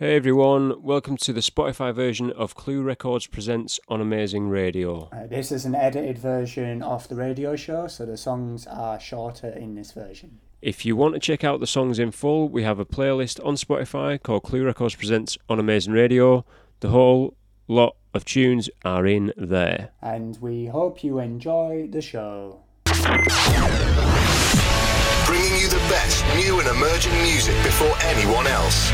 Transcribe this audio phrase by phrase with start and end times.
[0.00, 5.08] Hey everyone, welcome to the Spotify version of Clue Records Presents on Amazing Radio.
[5.10, 9.48] Uh, this is an edited version of the radio show, so the songs are shorter
[9.48, 10.38] in this version.
[10.62, 13.56] If you want to check out the songs in full, we have a playlist on
[13.56, 16.44] Spotify called Clue Records Presents on Amazing Radio.
[16.78, 17.34] The whole
[17.66, 19.90] lot of tunes are in there.
[20.00, 22.60] And we hope you enjoy the show.
[25.48, 28.92] Bringing you the best new and emerging music before anyone else.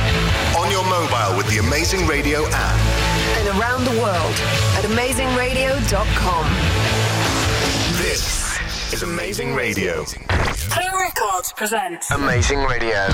[0.57, 2.79] On your mobile with the Amazing Radio app.
[3.39, 4.35] and around the world
[4.77, 6.47] at amazingradio.com.
[7.99, 8.57] This
[8.93, 10.05] is Amazing Radio.
[10.05, 13.09] Clue Records presents Amazing Radio.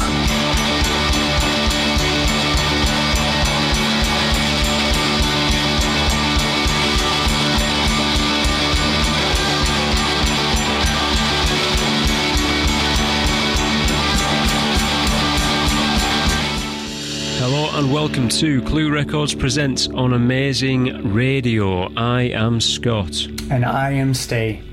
[17.53, 21.93] Hello and welcome to Clue Records Presents on Amazing Radio.
[21.97, 23.27] I am Scott.
[23.51, 24.65] And I am Steve.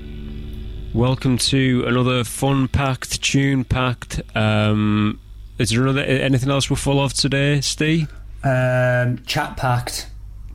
[0.94, 4.22] Welcome to another fun-packed, tune-packed.
[4.36, 5.18] Um,
[5.58, 8.12] is there another, anything else we're full of today, Steve?
[8.44, 10.08] Um, chat packed.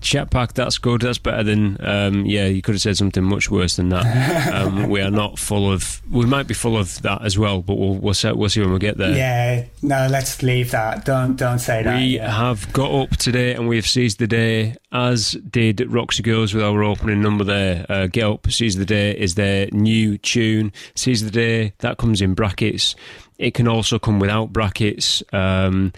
[0.04, 1.02] Chat pack, that's good.
[1.02, 4.54] That's better than, um, yeah, you could have said something much worse than that.
[4.54, 7.78] um, we are not full of, we might be full of that as well, but
[7.78, 9.16] we'll, we'll, see, we'll see when we get there.
[9.16, 11.06] Yeah, no, let's leave that.
[11.06, 11.98] Don't don't say that.
[11.98, 12.30] We yeah.
[12.30, 16.64] have got up today and we have seized the day, as did Roxy Girls with
[16.64, 17.86] our opening number there.
[17.90, 20.74] Uh, Get Up, Seize the Day is their new tune.
[20.96, 22.96] Seize the Day, that comes in brackets.
[23.38, 25.24] It can also come without brackets.
[25.34, 25.94] Um,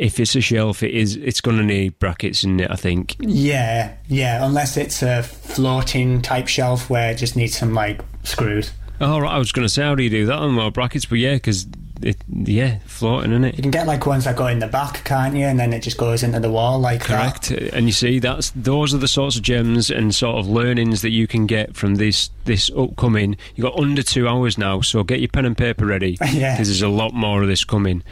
[0.00, 1.16] if it's a shelf, it is.
[1.16, 3.16] It's going to need brackets in it, I think.
[3.20, 8.72] Yeah, yeah, unless it's a floating type shelf where it just needs some like screws.
[9.00, 11.04] All right, I was going to say, how do you do that on more brackets?
[11.06, 11.66] But yeah, because
[12.02, 13.56] it, yeah, floating in it.
[13.56, 15.44] You can get like ones that go in the back, can't you?
[15.44, 17.42] And then it just goes into the wall like that.
[17.44, 21.02] Correct, and you see that's those are the sorts of gems and sort of learnings
[21.02, 23.36] that you can get from this this upcoming.
[23.54, 26.54] You got under two hours now, so get your pen and paper ready Yeah.
[26.54, 28.02] because there's a lot more of this coming,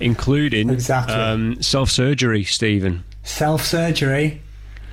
[0.00, 1.14] including Exactly.
[1.14, 3.04] um, self surgery, Stephen.
[3.22, 4.40] Self surgery.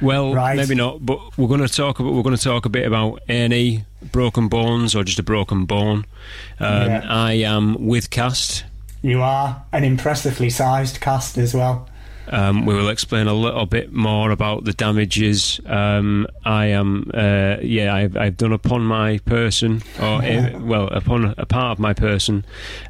[0.02, 0.58] Well, Right.
[0.58, 3.22] maybe not, but we're going to talk about we're going to talk a bit about
[3.30, 6.06] any broken bones or just a broken bone.
[6.60, 7.02] Um, Yeah.
[7.08, 8.66] I am with cast.
[9.02, 11.88] You are an impressively sized cast as well.
[12.28, 15.60] Um, we will explain a little bit more about the damages.
[15.66, 21.36] Um, I am, uh, yeah, I've, I've done upon my person, or uh, well, upon
[21.38, 22.44] a part of my person,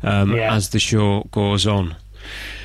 [0.03, 0.55] um, Yeah.
[0.55, 1.97] as the show goes on.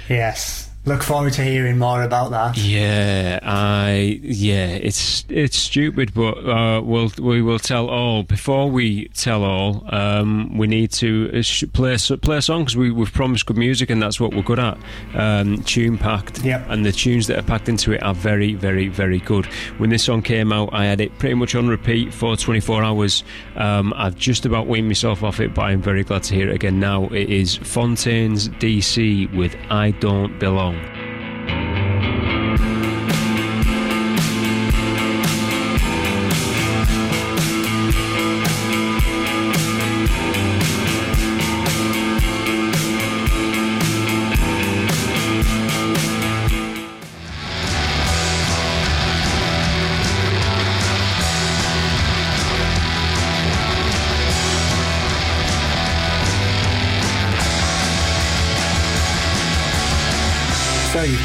[0.09, 0.70] Yes.
[0.87, 2.57] Look forward to hearing more about that.
[2.57, 8.23] Yeah, I yeah, it's it's stupid, but uh, we'll we will tell all.
[8.23, 12.91] Before we tell all, um, we need to uh, play play a song because we
[12.91, 14.79] we've promised good music, and that's what we're good at.
[15.15, 16.65] Um, tune packed, Yep.
[16.71, 19.45] and the tunes that are packed into it are very very very good.
[19.77, 23.23] When this song came out, I had it pretty much on repeat for 24 hours.
[23.55, 26.55] Um, I've just about weaned myself off it, but I'm very glad to hear it
[26.55, 27.05] again now.
[27.09, 30.80] It is Fontaines DC with "I Don't Belong."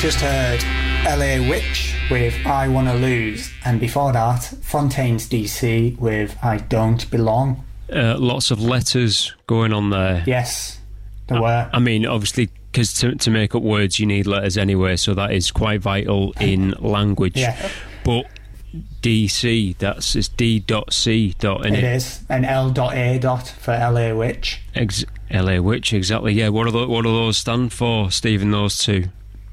[0.05, 0.63] Just heard
[1.17, 7.63] LA Witch with I Wanna Lose, and before that, Fontaines DC with I Don't Belong.
[7.91, 10.23] uh, lots of letters going on there.
[10.27, 10.79] Yes,
[11.25, 11.67] there were.
[11.73, 15.31] I mean, obviously, because to, to make up words, you need letters anyway, so that
[15.31, 17.35] is quite vital in language.
[17.35, 17.67] Yeah.
[18.03, 18.27] But
[19.01, 21.83] DC, that's it's D dot C dot It it.
[21.83, 24.61] is an L dot A dot for LA Witch.
[24.75, 26.33] Ex- LA Witch, exactly.
[26.33, 26.49] Yeah.
[26.49, 28.51] What are the, what do those stand for, Stephen?
[28.51, 29.05] Those two.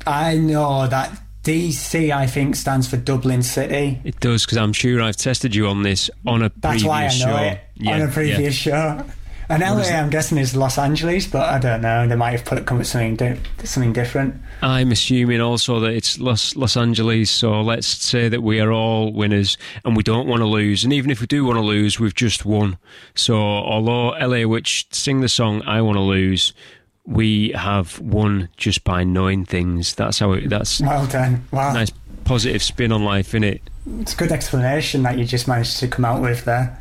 [0.06, 1.10] I know that
[1.44, 4.00] DC, I think, stands for Dublin City.
[4.04, 7.02] It does because I'm sure I've tested you on this on a That's previous why
[7.02, 7.36] I know show.
[7.36, 8.10] it Yeah, on a yeah.
[8.12, 9.04] previous show.
[9.48, 9.82] And LA?
[9.82, 12.06] I'm guessing, is Los Angeles, but I don't know.
[12.08, 14.36] They might have put it come with something di- something different.
[14.62, 19.12] I'm assuming also that it's Los Los Angeles, so let's say that we are all
[19.12, 20.84] winners and we don't want to lose.
[20.84, 22.78] And even if we do want to lose, we've just won.
[23.14, 26.54] So although LA Witch sing the song "I Want to Lose,"
[27.04, 29.94] we have won just by knowing things.
[29.94, 30.48] That's how it.
[30.48, 31.44] That's Well done.
[31.50, 31.72] Wow.
[31.72, 31.90] nice
[32.24, 33.60] positive spin on life, innit?
[34.00, 36.78] It's a good explanation that you just managed to come out with there.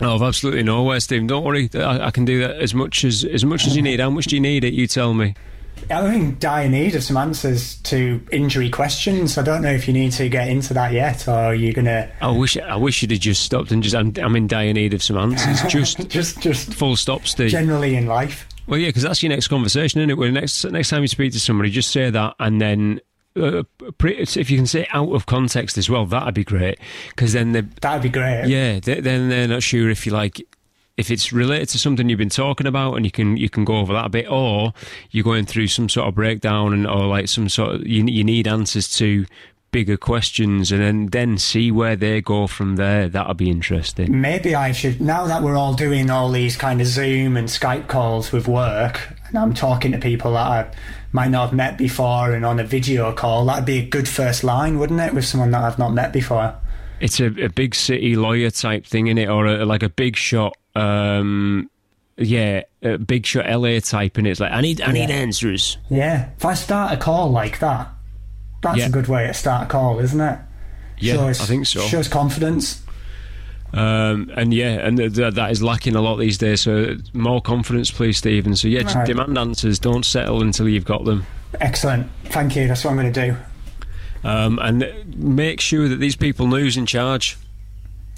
[0.00, 1.26] Oh, I've absolutely nowhere, Stephen.
[1.26, 4.00] Don't worry, I, I can do that as much as as much as you need.
[4.00, 4.74] How much do you need it?
[4.74, 5.34] You tell me.
[5.90, 9.36] I'm in dire need of some answers to injury questions.
[9.36, 12.10] I don't know if you need to get into that yet, or are you gonna
[12.20, 13.94] I wish I wish you'd have just stopped and just.
[13.94, 15.62] I'm, I'm in dire need of some answers.
[15.72, 17.50] Just just just full stop, Steve.
[17.50, 18.46] generally in life?
[18.66, 20.18] Well, yeah, because that's your next conversation, isn't it?
[20.18, 23.00] Where next next time you speak to somebody, just say that, and then
[23.36, 23.64] uh,
[24.04, 26.78] if you can say out of context as well, that'd be great.
[27.10, 28.46] Because then they, That'd be great.
[28.46, 30.40] yeah, they, then they're not sure if you like
[30.96, 33.78] if it's related to something you've been talking about, and you can you can go
[33.78, 34.72] over that a bit, or
[35.10, 38.24] you're going through some sort of breakdown, and or like some sort of you you
[38.24, 39.26] need answers to
[39.74, 43.08] bigger questions, and then then see where they go from there.
[43.08, 44.20] That'll be interesting.
[44.20, 47.88] Maybe I should now that we're all doing all these kind of Zoom and Skype
[47.88, 50.70] calls with work, and I'm talking to people that I
[51.12, 54.44] might not have met before, and on a video call, that'd be a good first
[54.44, 56.54] line, wouldn't it, with someone that I've not met before?
[57.00, 60.16] It's a, a big city lawyer type thing, in it, or a, like a big
[60.16, 60.56] shot.
[60.76, 61.68] Um,
[62.16, 65.16] yeah, a big shot LA type, and it's like I need I need Yeah.
[65.16, 65.78] answers.
[65.90, 66.28] Yeah.
[66.36, 67.88] If I start a call like that,
[68.64, 68.86] that's Yeah.
[68.86, 70.38] a good way to start a call, isn't it?
[70.98, 71.80] Yeah, shows, I think so.
[71.82, 72.80] Shows confidence.
[73.72, 76.60] Um, and yeah, and th- th- that is lacking a lot these days.
[76.60, 78.54] So more confidence, please, Stephen.
[78.54, 79.06] So yeah, Right.
[79.06, 79.78] demand answers.
[79.80, 81.26] Don't settle until you've got them.
[81.60, 82.08] Excellent.
[82.26, 82.68] Thank you.
[82.68, 83.36] That's what I'm going to do.
[84.22, 84.86] Um, and
[85.16, 87.36] make sure that these people know who's in charge.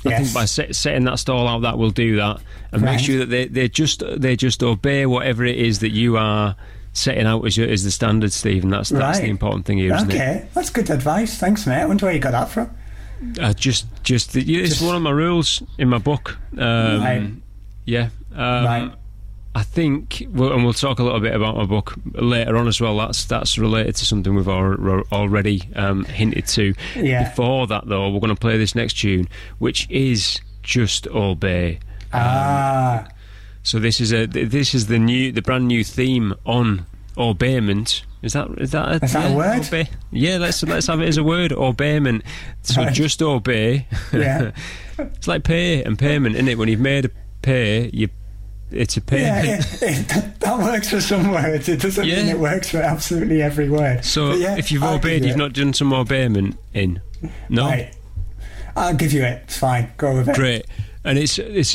[0.04, 0.18] I Yes.
[0.20, 2.38] think by set, setting that stall out, that will do that,
[2.70, 2.92] and Right.
[2.96, 6.54] make sure that they, they just they just obey whatever it is that you are
[6.96, 8.70] setting out as, your, as the standard, Stephen.
[8.70, 9.94] That's that's the important thing here?
[9.94, 11.38] Okay, that's good advice.
[11.38, 11.82] Thanks, mate.
[11.82, 12.70] I wonder where you got that from.
[13.40, 16.38] Uh, just just the, yeah, it's one of my rules in my book.
[16.58, 17.30] Um, Right.
[17.84, 18.08] Yeah.
[18.34, 18.92] Um, Right.
[19.54, 22.78] I think, well, and we'll talk a little bit about my book later on as
[22.78, 22.94] well.
[22.98, 26.74] That's that's related to something we've already um, hinted to.
[26.94, 27.30] Yeah.
[27.30, 29.28] Before that, though, we're going to play this next tune,
[29.58, 31.78] which is just obey.
[32.12, 33.08] Ah,
[33.66, 36.86] So this is a this is the new the brand new theme on
[37.18, 38.04] obeyment.
[38.22, 39.66] Is that is that a, Is that a word?
[39.66, 39.88] Obey.
[40.12, 41.50] Yeah, let's let's have it as a word.
[41.50, 42.22] Obeyment.
[42.62, 42.94] So Right.
[42.94, 43.88] just obey.
[44.12, 44.52] Yeah.
[44.98, 46.58] it's like pay and payment, isn't it?
[46.58, 47.10] When you've made a
[47.42, 48.08] pay, you
[48.70, 49.82] it's a yeah, payment.
[49.82, 51.68] it, it, that works for some words.
[51.68, 54.04] It doesn't mean it works for absolutely every word.
[54.04, 55.40] So yeah, if you've I'll obeyed, you you've it.
[55.40, 57.00] not done some obeyment in.
[57.48, 57.92] No, Right.
[58.76, 59.42] I'll give you it.
[59.44, 59.90] It's fine.
[59.96, 60.36] Go with it.
[60.36, 60.66] great.
[61.02, 61.74] And it's it's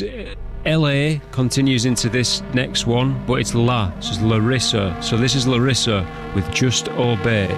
[0.64, 1.20] L.A.
[1.32, 3.90] continues into this next one, but it's La.
[4.00, 4.96] So it's Larissa.
[5.02, 7.48] So this is Larissa with just obey.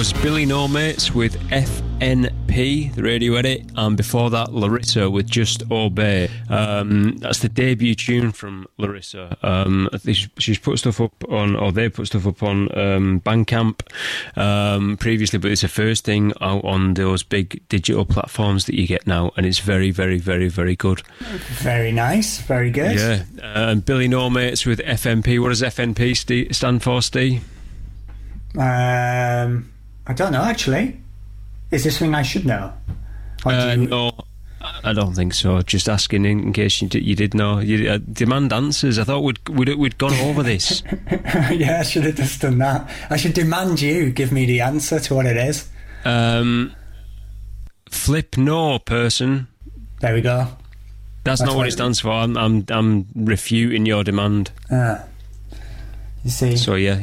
[0.00, 5.62] Was Billy No Mates with FNP, the radio edit, and before that, Larissa with Just
[5.70, 6.30] Obey.
[6.48, 9.36] Um, that's the debut tune from Larissa.
[9.42, 12.74] Um, I think she- she's put stuff up on, or they put stuff up on
[12.78, 13.82] um, Bandcamp
[14.38, 18.86] um, previously, but it's the first thing out on those big digital platforms that you
[18.86, 21.02] get now, and it's very, very, very, very good.
[21.58, 22.38] Very nice.
[22.40, 22.96] Very good.
[22.98, 23.24] Yeah.
[23.42, 25.38] Um, Billy No Mates with FNP.
[25.42, 27.44] What does FNP st- stand for, Steve?
[28.56, 29.72] Um,
[30.10, 31.00] I don't know actually.
[31.70, 32.72] Is this something I should know?
[33.44, 34.10] Or do Uh, you- no,
[34.84, 35.62] I don't think so.
[35.62, 37.60] Just asking in, in case you did, you did know.
[37.60, 38.98] You uh, demand answers.
[38.98, 40.82] I thought we'd we'd, we'd gone over this.
[41.52, 42.90] yeah, I should have just done that.
[43.08, 45.68] I should demand you give me the answer to what it is.
[46.04, 46.74] Um,
[47.88, 49.46] flip no person.
[50.00, 50.48] There we go.
[51.22, 52.10] That's, That's not what what it it stands for.
[52.10, 54.50] I'm I'm I'm refuting your demand.
[54.72, 55.04] Ah.
[56.24, 57.00] You see, So yeah,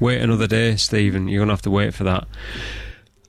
[0.00, 1.28] wait another day, Stephen.
[1.28, 2.26] You're gonna have to wait for that.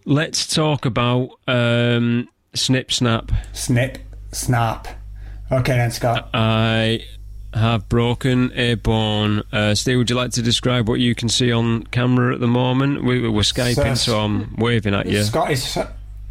[0.06, 3.32] Let's talk about um, snip snap.
[3.54, 3.98] snip,
[4.32, 4.88] snap.
[5.52, 6.30] Okay then, Scott.
[6.34, 7.02] I
[7.54, 9.42] have broken a bone.
[9.52, 12.48] Uh, Steve, would you like to describe what you can see on camera at the
[12.48, 13.04] moment?
[13.04, 15.24] We, we're skyping, So- so I'm waving at you.
[15.24, 15.78] Scott is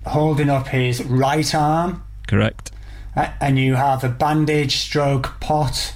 [0.06, 2.70] holding up his right arm, Correct.
[3.16, 5.94] and you have a bandage stroke pot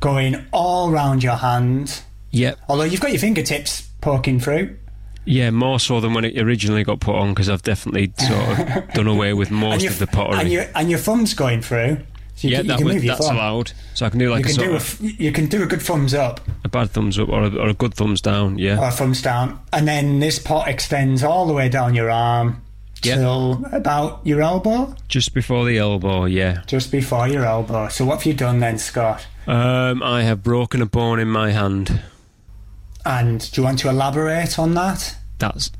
[0.00, 2.02] going all round your hand.
[2.32, 2.58] Yep.
[2.68, 4.76] Although you've got your fingertips poking through.
[5.26, 8.88] Yeah, more so than when it originally got put on because I've definitely sort of
[8.94, 10.40] done away with most your, of the pottery.
[10.40, 11.98] And your, and your thumb's going through.
[12.36, 13.36] So you yeah, can, you that can was, move your that's thumb.
[13.36, 13.72] allowed.
[13.94, 15.46] So I can do like You a can, sort do a, of f- you can
[15.46, 18.22] do a good thumbs up a bad thumbs up or a, or a good thumbs
[18.22, 18.58] down.
[18.58, 18.78] Yeah.
[18.80, 22.62] or a thumbs down, and then this pot extends all the way down your arm
[23.02, 23.16] Yep.
[23.18, 26.26] till about your elbow, Just before the elbow.
[26.26, 26.62] Yeah.
[26.66, 27.88] just before your elbow.
[27.88, 29.26] So what have you done then, Scott?
[29.46, 32.02] Um, I have broken a bone in my hand.
[33.04, 35.16] And do you want to elaborate on that?
[35.38, 35.70] That's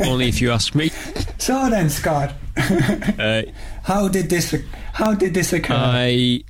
[0.00, 0.90] only if you ask me.
[1.40, 3.42] So then, Scott, Uh,
[3.84, 4.54] how did this
[4.92, 5.74] how did this occur?
[5.74, 6.42] I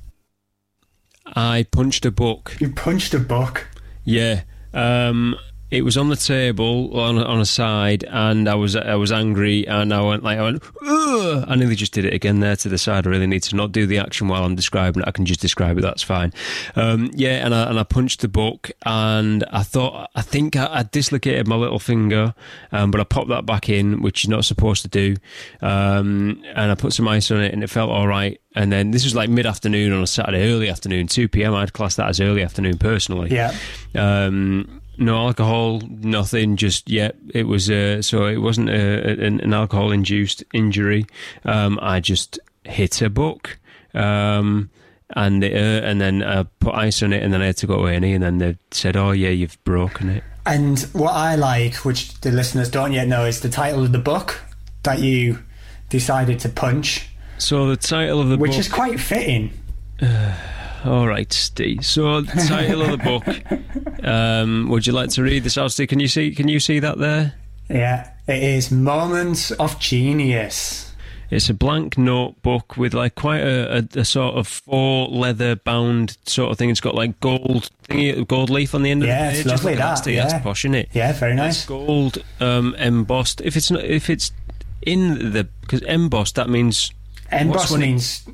[1.35, 2.57] I punched a book.
[2.59, 3.67] you punched a book.
[4.03, 4.41] Yeah.
[4.73, 5.35] Um,
[5.71, 9.67] it was on the table on on a side, and I was I was angry,
[9.67, 10.63] and I went like I went.
[10.85, 11.45] Ugh!
[11.47, 13.05] I nearly just did it again there to the side.
[13.05, 15.07] I really need to not do the action while I'm describing it.
[15.07, 15.81] I can just describe it.
[15.81, 16.33] That's fine.
[16.75, 20.79] Um, yeah, and I and I punched the book, and I thought I think I,
[20.79, 22.33] I dislocated my little finger,
[22.71, 25.15] um, but I popped that back in, which you're not supposed to do.
[25.61, 28.39] Um, and I put some ice on it, and it felt all right.
[28.55, 31.53] And then this was like mid afternoon on a Saturday, early afternoon, two p.m.
[31.53, 33.29] I'd class that as early afternoon personally.
[33.29, 33.53] Yeah.
[33.95, 36.55] Um, no alcohol, nothing.
[36.55, 37.69] Just yeah, it was.
[37.69, 41.05] Uh, so it wasn't a, an, an alcohol-induced injury.
[41.45, 43.57] Um, I just hit a book,
[43.93, 44.69] um,
[45.15, 47.67] and it, uh, and then I put ice on it, and then I had to
[47.67, 51.35] go to A&E, and then they said, "Oh yeah, you've broken it." And what I
[51.35, 54.41] like, which the listeners don't yet know, is the title of the book
[54.83, 55.39] that you
[55.89, 58.57] decided to punch, So the title of the which book.
[58.57, 59.51] Which is quite fitting.
[60.85, 61.85] All right, Steve.
[61.85, 63.25] So the title of the book.
[64.01, 65.89] Um, would you like to read this out, Steve?
[65.89, 66.33] Can you see?
[66.33, 67.33] Can you see that there?
[67.69, 70.93] Yeah, it is Moments of Genius.
[71.29, 76.17] It's a blank notebook with like quite a, a, a sort of four leather bound
[76.25, 76.69] sort of thing.
[76.69, 79.51] It's got like gold thingy, gold leaf on the end Yeah, of the it's page.
[79.51, 80.15] lovely, Look that, Steve.
[80.15, 80.27] yeah.
[80.29, 80.89] That's posh, isn't it?
[80.93, 81.65] Yeah, very It's nice.
[81.65, 83.41] gold um, embossed.
[83.41, 84.31] If it's not, if it's
[84.83, 86.91] in the because embossed, that means
[87.31, 88.27] Emboss What's when it- means,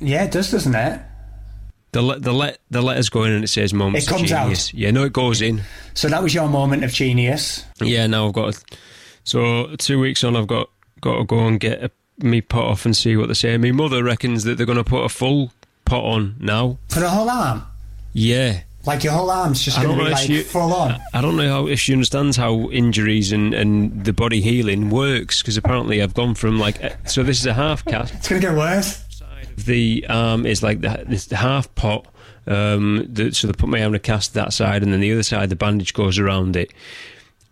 [0.00, 1.00] yeah, it does, doesn't it?
[1.94, 4.06] The le- the let the letters go in and it says moments.
[4.06, 4.42] It comes of out.
[4.44, 4.74] genius.
[4.74, 5.62] Yeah, no, it goes in.
[5.94, 7.64] So that was your moment of genius.
[7.80, 8.62] Yeah, now I've got.
[9.24, 10.68] So two weeks on, I've got
[11.00, 13.56] got to go and get a, me pot off and see what they say.
[13.56, 15.52] My mother reckons that they're going to put a full
[15.84, 16.78] pot on now.
[16.88, 17.62] For the whole arm.
[18.12, 21.00] Yeah, Like your whole arm's just going to be like you- full on.
[21.12, 25.42] I don't know how if she understands how injuries and, and the body healing works
[25.42, 28.40] because apparently I've gone from like eh, so this is a half cast It's going
[28.40, 29.03] to get worse.
[29.56, 32.06] The arm is like the, this the half pot
[32.46, 35.12] um the, so they put my arm in a cast that side and then the
[35.12, 36.72] other side the bandage goes around it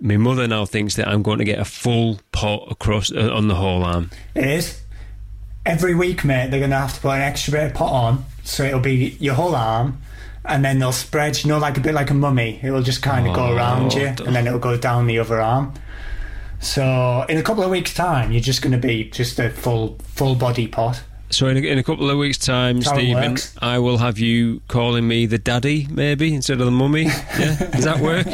[0.00, 3.46] my mother now thinks that I'm going to get a full pot across uh, on
[3.48, 4.80] the whole arm It is.
[5.64, 8.24] Every week, mate, they're going to have to put an extra bit of pot on,
[8.42, 10.00] so it'll be your whole arm,
[10.44, 12.58] and then they'll spread, you know, like a bit like a mummy.
[12.60, 15.20] It will just kind of go Oh, around you, and then it'll go down the
[15.20, 15.72] other arm.
[16.58, 19.98] So in a couple of weeks' time, you're just going to be just a full
[20.02, 21.04] full body pot.
[21.32, 23.36] So in a, in a couple of weeks time That's Stephen.
[23.60, 27.04] I will have you calling me the daddy maybe instead of the mummy
[27.38, 28.26] yeah does that work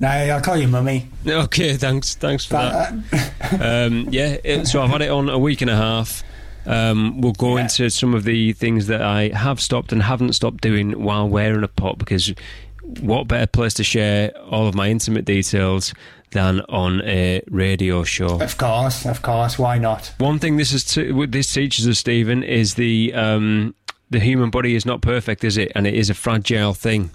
[0.00, 1.08] Now I'll call you mummy.
[1.26, 2.94] okay thanks thanks for that
[3.50, 6.22] But, uh, um, yeah, it, so I've had it on a week and a half.
[6.66, 7.62] Um, we'll go Yeah.
[7.62, 11.62] into some of the things that I have stopped and haven't stopped doing while wearing
[11.62, 12.32] a pot because
[13.00, 15.92] what better place to share all of my intimate details
[16.34, 18.40] than on a radio show?
[18.42, 19.58] of course, of course.
[19.58, 20.12] Why not?
[20.18, 23.74] One thing this is t- this teaches us, Stephen, is the um,
[24.10, 25.72] the human body is not perfect, is it?
[25.74, 27.10] And it is a fragile thing.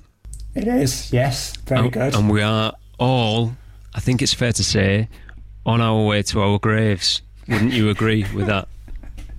[0.56, 1.14] It is.
[1.14, 2.16] Yes, very and, good.
[2.16, 3.54] And we are all,
[3.94, 5.08] I think it's fair to say,
[5.66, 7.22] on our way to our graves.
[7.48, 8.68] Wouldn't you agree with that?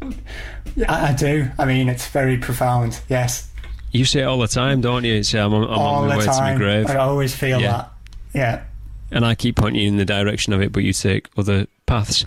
[0.88, 1.48] I, I do.
[1.58, 3.00] I mean, it's very profound.
[3.08, 3.48] Yes,
[3.92, 5.22] You say it all the time, don't you?
[5.22, 7.60] Say I'm, on- I'm all on my the way to my grave, I always feel
[7.60, 7.72] Yeah.
[7.72, 7.92] that.
[8.34, 8.62] Yeah.
[9.10, 12.24] And I keep pointing you in the direction of it, but you take other paths.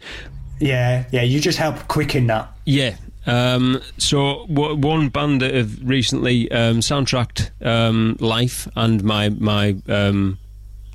[0.60, 2.50] Yeah, yeah, you just help quicken that.
[2.66, 2.96] Yeah.
[3.26, 9.76] Um, so w- one band that have recently um, soundtracked um, life and my my
[9.88, 10.38] um,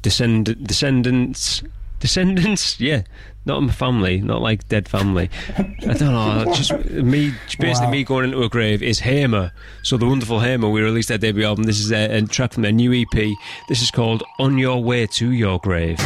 [0.03, 1.63] descend- descendants
[2.01, 2.79] descendants.
[2.81, 3.03] Yeah,
[3.45, 5.31] not my family, not like dead family.
[5.57, 5.63] I
[5.95, 6.53] don't know.
[6.55, 7.91] Just me, basically Wow.
[7.91, 9.53] me going into a grave is Hamer.
[9.83, 11.65] So the wonderful Hamer, we released their debut album.
[11.65, 13.37] This is a, a track from their new EP.
[13.69, 15.99] This is called "On Your Way to Your Grave."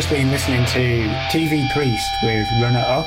[0.00, 3.04] Just been listening to TV Priest with Runner Up,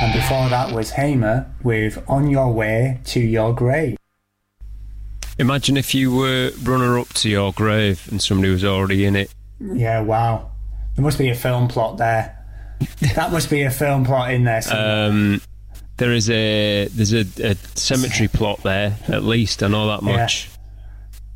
[0.00, 3.98] and before that was Hamer with On Your Way to Your Grave.
[5.38, 9.30] Imagine if you were runner up to your grave and somebody was already in it.
[9.60, 10.50] Yeah, wow.
[10.96, 12.42] There must be a film plot there.
[13.14, 14.62] that must be a film plot in there.
[14.62, 15.08] somewhere.
[15.10, 15.42] Um,
[15.98, 19.62] there is a there's a, a cemetery plot there at least.
[19.62, 20.16] I know that Yeah.
[20.16, 20.48] much.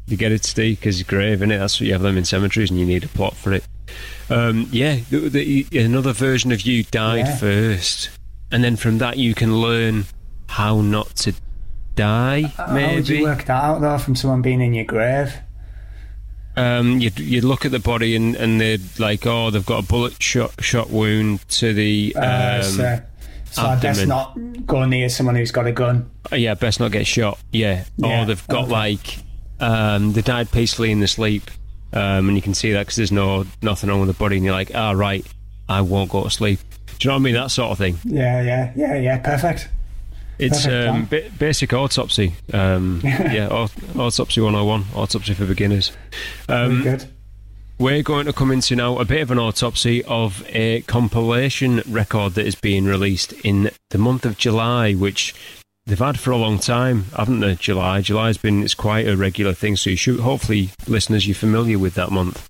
[0.06, 1.58] You get it, Steve, because grave, innit?
[1.58, 3.62] That's what you have them in cemeteries, and you need a plot for it.
[4.30, 5.28] Um, yeah, the,
[5.70, 7.36] the, another version of you died Yeah.
[7.36, 8.10] first,
[8.50, 10.06] and then from that you can learn
[10.48, 11.34] how not to
[11.94, 12.52] die.
[12.72, 15.34] Maybe How would you work that out though from someone being in your grave?
[16.58, 19.86] um, you'd, you'd look at the body and, and they'd like, oh, they've got a
[19.86, 23.00] bullet shot shot wound to the um, Uh, so
[23.50, 26.10] so best not go near someone who's got a gun.
[26.32, 27.38] Oh, yeah, best not get shot.
[27.52, 28.72] Yeah, Yeah, or they've got okay.
[28.72, 29.18] like
[29.60, 31.50] um, they died peacefully in their sleep,
[31.92, 34.44] um, and you can see that because there's no nothing wrong with the body, and
[34.44, 35.24] you're like, ah, right,
[35.68, 36.60] I won't go to sleep.
[36.98, 37.34] Do you know what I mean?
[37.34, 37.98] That sort of thing.
[38.04, 39.18] Yeah, yeah, yeah, yeah.
[39.18, 39.68] Perfect.
[40.38, 42.34] It's Perfect, um, ba- basic autopsy.
[42.52, 45.92] Um, yeah, au- autopsy 101, autopsy for beginners.
[46.48, 47.06] Um, good.
[47.78, 52.34] we're going to come into now a bit of an autopsy of a compilation record
[52.34, 55.34] that is being released in the month of July, which
[55.86, 57.54] they've had for a long time, haven't they?
[57.54, 58.00] July.
[58.00, 61.94] July's been it's quite a regular thing, so you should hopefully listeners you're familiar with
[61.94, 62.48] that month.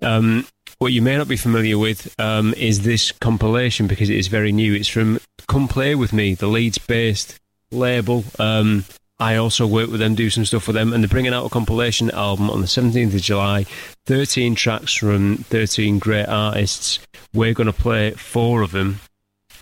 [0.00, 0.46] Um,
[0.78, 4.52] what you may not be familiar with um, is this compilation because it is very
[4.52, 4.74] new.
[4.74, 7.38] It's from Come Play With Me, the Leeds based
[7.70, 8.24] label.
[8.38, 8.84] Um,
[9.18, 11.50] I also work with them, do some stuff with them, and they're bringing out a
[11.50, 13.64] compilation album on the 17th of July.
[14.06, 16.98] 13 tracks from 13 great artists.
[17.34, 19.00] We're going to play four of them.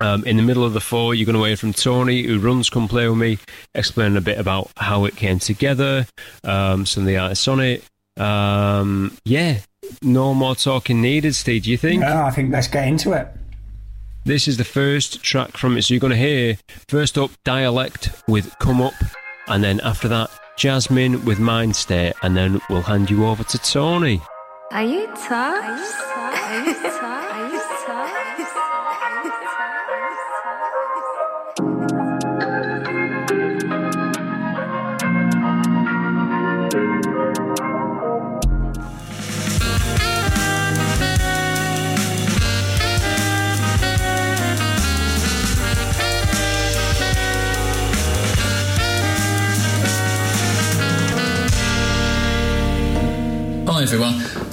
[0.01, 2.71] Um, in the middle of the four, you're going to hear from Tony, who runs
[2.71, 3.39] Come Play With Me,
[3.75, 6.07] explaining a bit about how it came together,
[6.45, 7.85] um, some of the artists on it.
[8.17, 9.59] Um, yeah,
[10.03, 11.65] no more talking needed, Steve.
[11.65, 12.01] Do you think?
[12.01, 13.29] No, I think let's get into it.
[14.25, 15.83] This is the first track from it.
[15.83, 18.95] So you're going to hear first up Dialect with Come Up,
[19.47, 23.59] and then after that, Jasmine with Mind State, and then we'll hand you over to
[23.59, 24.21] Tony.
[24.71, 25.65] Are you tough?
[25.65, 26.51] Are you tough?
[26.51, 27.28] Are you tough?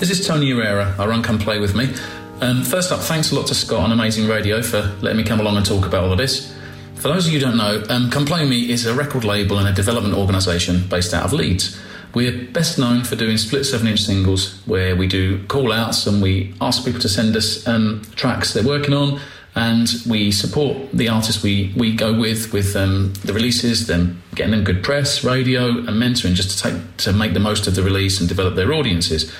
[0.07, 0.93] This is Tony Herrera.
[0.99, 1.91] I run Come Play With Me.
[2.39, 5.39] Um, first up, thanks a lot to Scott on Amazing Radio for letting me come
[5.39, 6.55] along and talk about all of this.
[6.93, 9.57] For those of you who don't know, um, Come Play Me is a record label
[9.57, 11.75] and a development organisation based out of Leeds.
[12.13, 16.21] We're best known for doing split 7 inch singles where we do call outs and
[16.21, 19.19] we ask people to send us um, tracks they're working on
[19.55, 24.51] and we support the artists we, we go with with um, the releases, them getting
[24.51, 27.81] them good press, radio, and mentoring just to take to make the most of the
[27.81, 29.33] release and develop their audiences.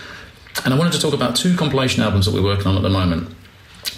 [0.64, 2.90] And I wanted to talk about two compilation albums that we're working on at the
[2.90, 3.30] moment.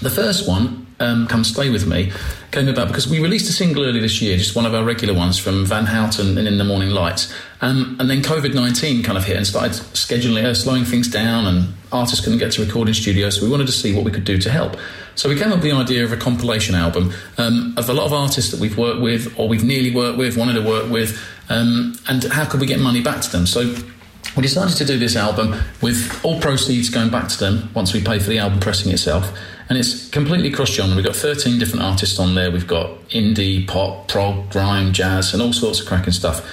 [0.02, 2.12] The first one, um, Come Stay With Me,
[2.52, 5.14] came about because we released a single earlier this year, just one of our regular
[5.14, 7.34] ones from Van Houten and In the Morning Light.
[7.62, 11.46] Um, and then COVID 19 kind of hit and started scheduling, uh, slowing things down,
[11.46, 13.38] and artists couldn't get to recording studios.
[13.38, 14.78] So we wanted to see what we could do to help.
[15.16, 18.06] So we came up with the idea of a compilation album um, of a lot
[18.06, 21.20] of artists that we've worked with or we've nearly worked with, wanted to work with,
[21.50, 23.48] um, and how could we get money back to them.
[23.48, 23.76] So
[24.36, 28.04] we decided to do this album with all proceeds going back to them once we
[28.04, 29.36] pay for the album pressing itself.
[29.70, 30.96] And it's completely cross genre.
[30.96, 32.52] We've got 13 different artists on there.
[32.52, 36.46] We've got indie, pop, prog, grime, jazz, and all sorts of cracking stuff.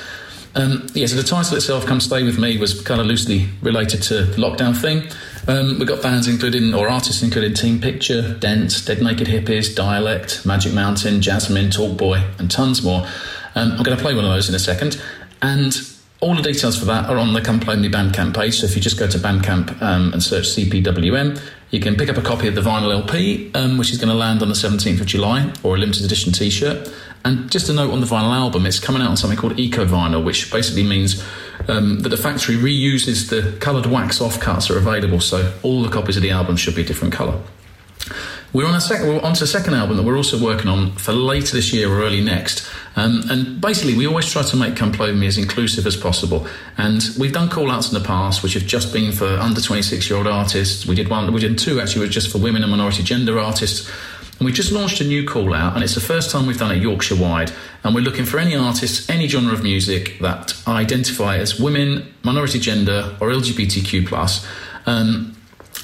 [0.57, 4.03] Um, yeah, so the title itself, Come Stay With Me, was kind of loosely related
[4.05, 5.11] to the lockdown thing.
[5.47, 10.47] Um, we've got bands including, or artists including Team Picture, Dent, Dead Naked Hippies, Dialect,
[10.47, 13.07] Magic Mountain, Jasmine, Talkboy, and tons more.
[13.57, 15.01] Um, I'm going to play one of those in a second.
[15.43, 15.75] And
[16.25, 18.59] all the details for that are on the Play Me Bandcamp page.
[18.59, 21.39] So if you just go to Bandcamp um, and search CPWM,
[21.71, 24.15] you can pick up a copy of the vinyl LP, um, which is going to
[24.15, 26.91] land on the 17th of July, or a limited edition t shirt.
[27.27, 29.85] And just a note on the vinyl album, it's coming out on something called Eco
[29.85, 31.23] Vinyl, which basically means
[31.69, 35.21] um, that the factory reuses the coloured wax offcuts that are available.
[35.21, 37.39] So all the copies of the album should be a different colour.
[38.55, 38.81] We're on a.
[39.05, 42.03] We're onto a second album that we're also working on for later this year or
[42.03, 42.71] early next.
[42.97, 46.47] Um, and basically, we always try to make Me as inclusive as possible.
[46.79, 50.09] And we've done call outs in the past, which have just been for under 26
[50.09, 50.87] year old artists.
[50.87, 51.33] We did one.
[51.33, 53.91] We did two actually, were just for women and minority gender artists.
[54.39, 56.73] And we just launched a new call out, and it's the first time we've done
[56.73, 57.53] it Yorkshire wide.
[57.85, 62.59] And we're looking for any artists, any genre of music that identify as women, minority
[62.59, 64.45] gender, or LGBTQ.
[64.87, 65.37] Um,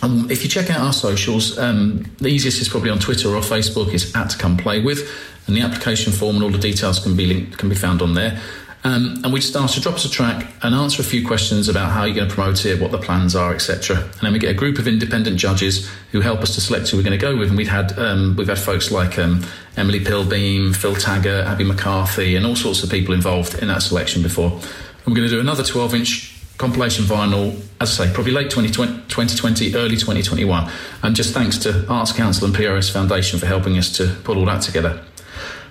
[0.02, 3.40] um, if you check out our socials, um, the easiest is probably on Twitter or
[3.40, 3.92] Facebook.
[3.92, 5.08] Is at Come Play With,
[5.50, 8.14] and the application form and all the details can be linked, can be found on
[8.14, 8.40] there.
[8.82, 11.68] Um, and we just ask to drop us a track and answer a few questions
[11.68, 13.96] about how you're going to promote it, what the plans are, etc.
[13.96, 16.96] And then we get a group of independent judges who help us to select who
[16.96, 17.48] we're going to go with.
[17.48, 19.44] And we've had um, we've had folks like um,
[19.76, 24.22] Emily Pilbeam, Phil Taggart, Abbie McCarthy, and all sorts of people involved in that selection
[24.22, 24.50] before.
[24.50, 28.50] And we're going to do another 12 inch compilation vinyl, as I say, probably late
[28.50, 30.70] 2020, 2020, early 2021.
[31.02, 34.46] And just thanks to Arts Council and PRS Foundation for helping us to put all
[34.46, 35.02] that together.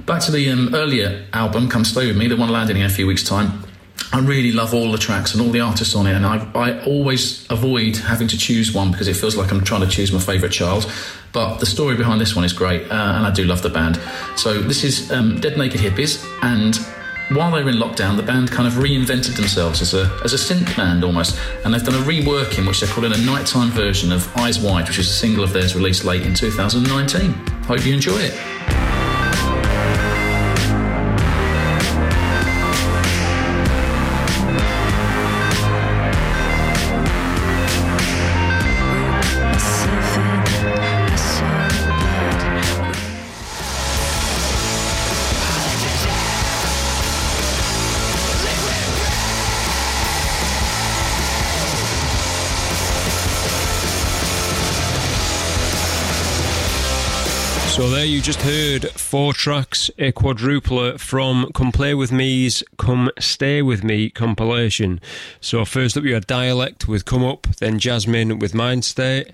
[0.05, 2.89] Back to the um, earlier album, Come Stay With Me, the one landing in a
[2.89, 3.63] few weeks' time.
[4.11, 6.83] I really love all the tracks and all the artists on it, and I, I
[6.85, 10.19] always avoid having to choose one because it feels like I'm trying to choose my
[10.19, 10.91] favourite child.
[11.31, 13.99] But the story behind this one is great, uh, and I do love the band.
[14.35, 16.75] So this is um, Dead Naked Hippies, and
[17.37, 20.37] while they were in lockdown, the band kind of reinvented themselves as a as a
[20.37, 24.35] synth band almost, and they've done a reworking which they're calling a nighttime version of
[24.37, 27.31] Eyes Wide, which is a single of theirs released late in 2019.
[27.65, 28.78] Hope you enjoy it.
[57.79, 63.09] So there you just heard four tracks, a quadrupler from Come Play With Me's Come
[63.19, 64.99] Stay With Me compilation.
[65.39, 69.31] So first up you had Dialect with Come Up, then Jasmine with Mind State,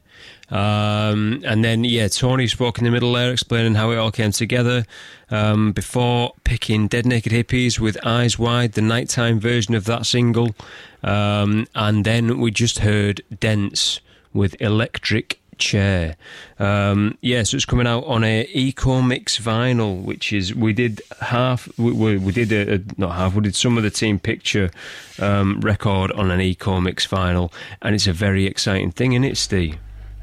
[0.51, 4.31] um, and then yeah, Tony spoke in the middle there explaining how it all came
[4.31, 4.85] together.
[5.31, 10.55] Um, before picking Dead Naked Hippies with Eyes Wide, the nighttime version of that single,
[11.01, 14.01] um, and then we just heard Dense
[14.33, 16.15] with Electric chair.
[16.59, 21.01] Um, yeah, so it's coming out on a Eco Mix vinyl, which is we did
[21.21, 21.67] half.
[21.77, 23.35] We, we, we did a, a not half.
[23.35, 24.71] We did some of the Team Picture
[25.19, 29.37] um, record on an Eco Mix vinyl, and it's a very exciting thing, isn't it,
[29.37, 29.77] Steve?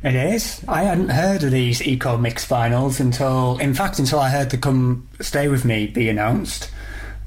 [0.04, 0.64] It is.
[0.66, 4.58] I hadn't heard of these Eco Mix vinyls until, in fact, until I heard the
[4.58, 6.70] Come Stay With Me be announced.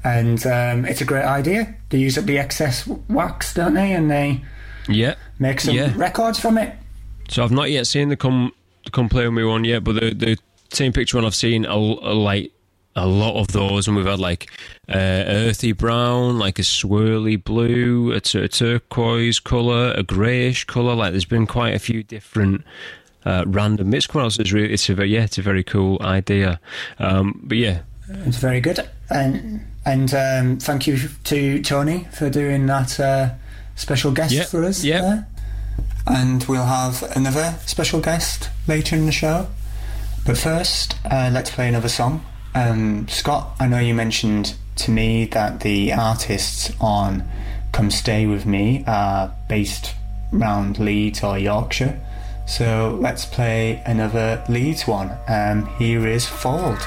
[0.04, 1.74] And um, it's a great idea.
[1.88, 3.92] They use up the excess wax, don't they?
[3.92, 4.42] And they
[4.88, 5.14] Yeah.
[5.38, 5.92] make some Yeah.
[5.96, 6.74] records from it.
[7.28, 8.52] So I've not yet seen the come
[8.84, 10.38] the come play with me one yet, but the the
[10.70, 12.52] Team Picture one I've seen a, a like
[12.94, 14.50] a lot of those, and we've had like
[14.88, 20.94] uh, earthy brown, like a swirly blue, a, tur- a turquoise color, a greyish color.
[20.94, 22.64] Like there's been quite a few different.
[23.24, 26.60] Uh, random mix it's really, it's a very, yeah, it's a very cool idea.
[27.00, 27.80] Um, but yeah,
[28.24, 28.88] It's very good.
[29.10, 33.30] And and um, thank you to Tony for doing that uh,
[33.74, 34.84] special guest Yep, for us.
[34.84, 35.28] yep.
[36.06, 39.48] And we'll have another special guest later in the show.
[40.24, 42.24] But first, uh, let's play another song.
[42.54, 47.28] Um, Scott, I know you mentioned to me that the artists on
[47.72, 49.94] Come Stay With Me are based
[50.32, 52.00] round Leeds or Yorkshire.
[52.46, 55.12] So let's play another Leeds one.
[55.28, 56.78] Um, here is Fold.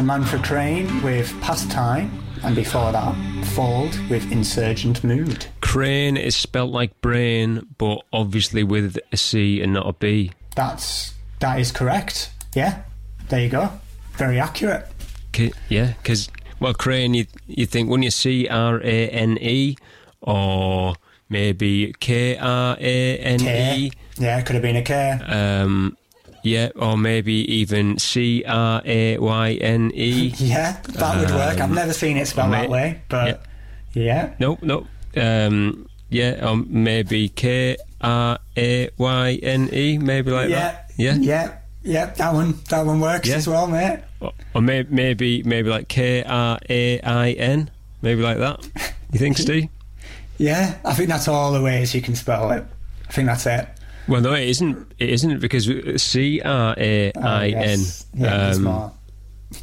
[0.00, 2.10] Was Samantha Crane with Pastime,
[2.42, 3.14] and before that,
[3.54, 5.46] Fold with Insurgent Mood.
[5.60, 10.32] crane is spelt like brain, but obviously with a C and not a B.
[10.56, 12.32] That's that is correct.
[12.54, 12.82] Yeah,
[13.28, 13.70] there you go.
[14.12, 14.86] Very accurate.
[15.32, 19.76] K- yeah, because well, crane, you you think wouldn't you C R A N E
[20.22, 20.94] or
[21.28, 23.40] maybe K R A N.
[23.42, 23.92] E?
[24.16, 25.10] Yeah, it could have been a K.
[25.26, 25.96] Um,
[26.42, 30.32] yeah, or maybe even C R A Y N E.
[30.38, 31.60] Yeah, that would work.
[31.60, 33.42] I've never seen it spelled that way, but
[33.92, 34.34] yeah.
[34.38, 34.86] Nope, nope.
[35.16, 40.90] Um, yeah, or maybe K R A Y N E, maybe like yeah, that.
[40.96, 42.06] Yeah, yeah, yeah.
[42.06, 43.36] That one, that one works Yeah.
[43.36, 44.00] as well, mate.
[44.20, 47.70] Or, or may- maybe maybe like K R A I N,
[48.02, 48.66] maybe like that.
[49.12, 49.68] You think, Steve?
[50.38, 52.64] Yeah, I think that's all the ways you can spell it.
[53.08, 53.68] I think that's it.
[54.10, 54.92] Well, no, it isn't.
[54.98, 55.70] It isn't because
[56.02, 57.78] C R A Oh, I N.
[58.14, 58.92] Yeah, Um.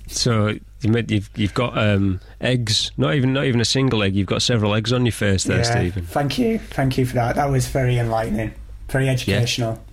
[0.07, 0.47] So
[0.81, 2.91] you you've you've got um, eggs.
[2.97, 4.15] Not even not even a single egg.
[4.15, 6.05] You've got several eggs on your face there, Yeah, Stephen.
[6.05, 7.35] Thank you, thank you for that.
[7.35, 8.53] That was very enlightening,
[8.89, 9.83] very educational.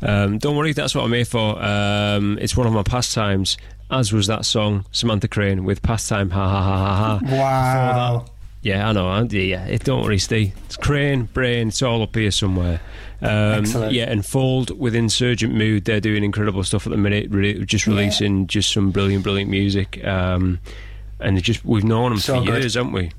[0.00, 1.60] Um, don't worry, that's what I'm here for.
[1.62, 3.56] Um, it's one of my pastimes.
[3.90, 6.30] As was that song, Samantha Crane with pastime.
[6.30, 7.36] Ha ha ha ha ha.
[7.36, 8.26] Wow.
[8.68, 9.08] Yeah, I know.
[9.08, 10.52] I, yeah, it, don't worry, Steve.
[10.66, 11.68] It's Crane, Brain.
[11.68, 12.80] It's all up here somewhere.
[13.22, 15.86] Um, yeah, and Fold with Insurgent Mood.
[15.86, 17.28] They're doing incredible stuff at the minute.
[17.30, 17.94] Re- just Yeah.
[17.94, 20.04] releasing just some brilliant, brilliant music.
[20.04, 20.60] Um,
[21.18, 22.60] and they just we've known them So for good.
[22.62, 23.10] years, haven't we?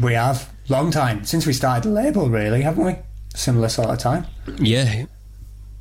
[0.00, 2.96] We have long time since we started the label, really, haven't we?
[3.34, 4.26] Similar sort of time.
[4.58, 5.04] Yeah.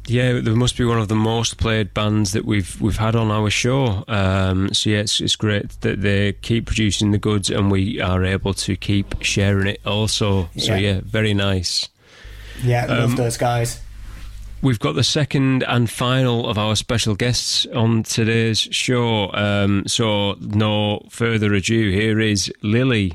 [0.08, 3.32] Yeah, they must be one of the most played bands that we've we've had on
[3.32, 4.04] our show.
[4.08, 8.24] Um, so yeah, it's, it's great that they keep producing the goods and we are
[8.24, 10.50] able to keep sharing it also.
[10.58, 10.78] So Yeah.
[10.78, 11.90] yeah, very nice.
[12.64, 13.80] Yeah, love Um, those guys.
[14.62, 19.32] We've got the second and final of our special guests on today's show.
[19.34, 23.12] Um, so no further ado, here is Lily.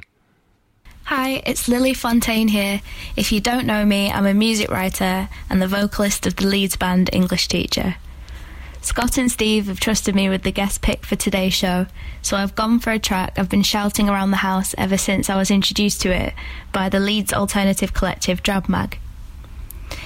[1.12, 2.83] Hi, it's Lily Fontaine here.
[3.16, 6.77] If you don't know me, I'm a music writer and the vocalist of the Leeds
[6.77, 7.96] band English Teacher.
[8.81, 11.87] Scott and Steve have trusted me with the guest pick for today's show,
[12.23, 15.37] so I've gone for a track I've been shouting around the house ever since I
[15.37, 16.33] was introduced to it
[16.70, 18.94] by the Leeds alternative collective Drabmag.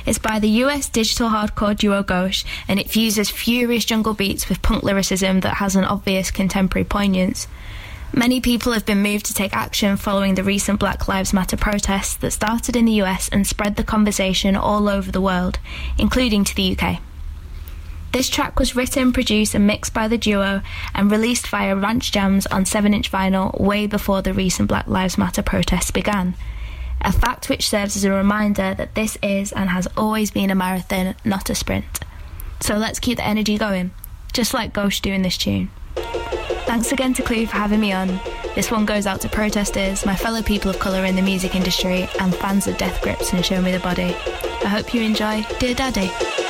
[0.06, 4.62] It's by the US digital hardcore duo Gauche, and it fuses furious jungle beats with
[4.62, 7.46] punk lyricism that has an obvious contemporary poignance.
[8.16, 12.14] Many people have been moved to take action following the recent Black Lives Matter protests
[12.18, 15.58] that started in the US and spread the conversation all over the world,
[15.98, 17.00] including to the UK.
[18.12, 20.62] This track was written, produced, and mixed by the duo
[20.94, 25.18] and released via Ranch Jams on 7 inch vinyl way before the recent Black Lives
[25.18, 26.36] Matter protests began.
[27.00, 30.54] A fact which serves as a reminder that this is and has always been a
[30.54, 31.98] marathon, not a sprint.
[32.60, 33.90] So let's keep the energy going,
[34.32, 35.70] just like Ghost do in this tune.
[36.66, 38.20] Thanks again to Clue for having me on.
[38.54, 42.08] This one goes out to protesters, my fellow people of colour in the music industry,
[42.20, 44.14] and fans of Death Grips and Show Me the Body.
[44.64, 46.43] I hope you enjoy Dear Daddy.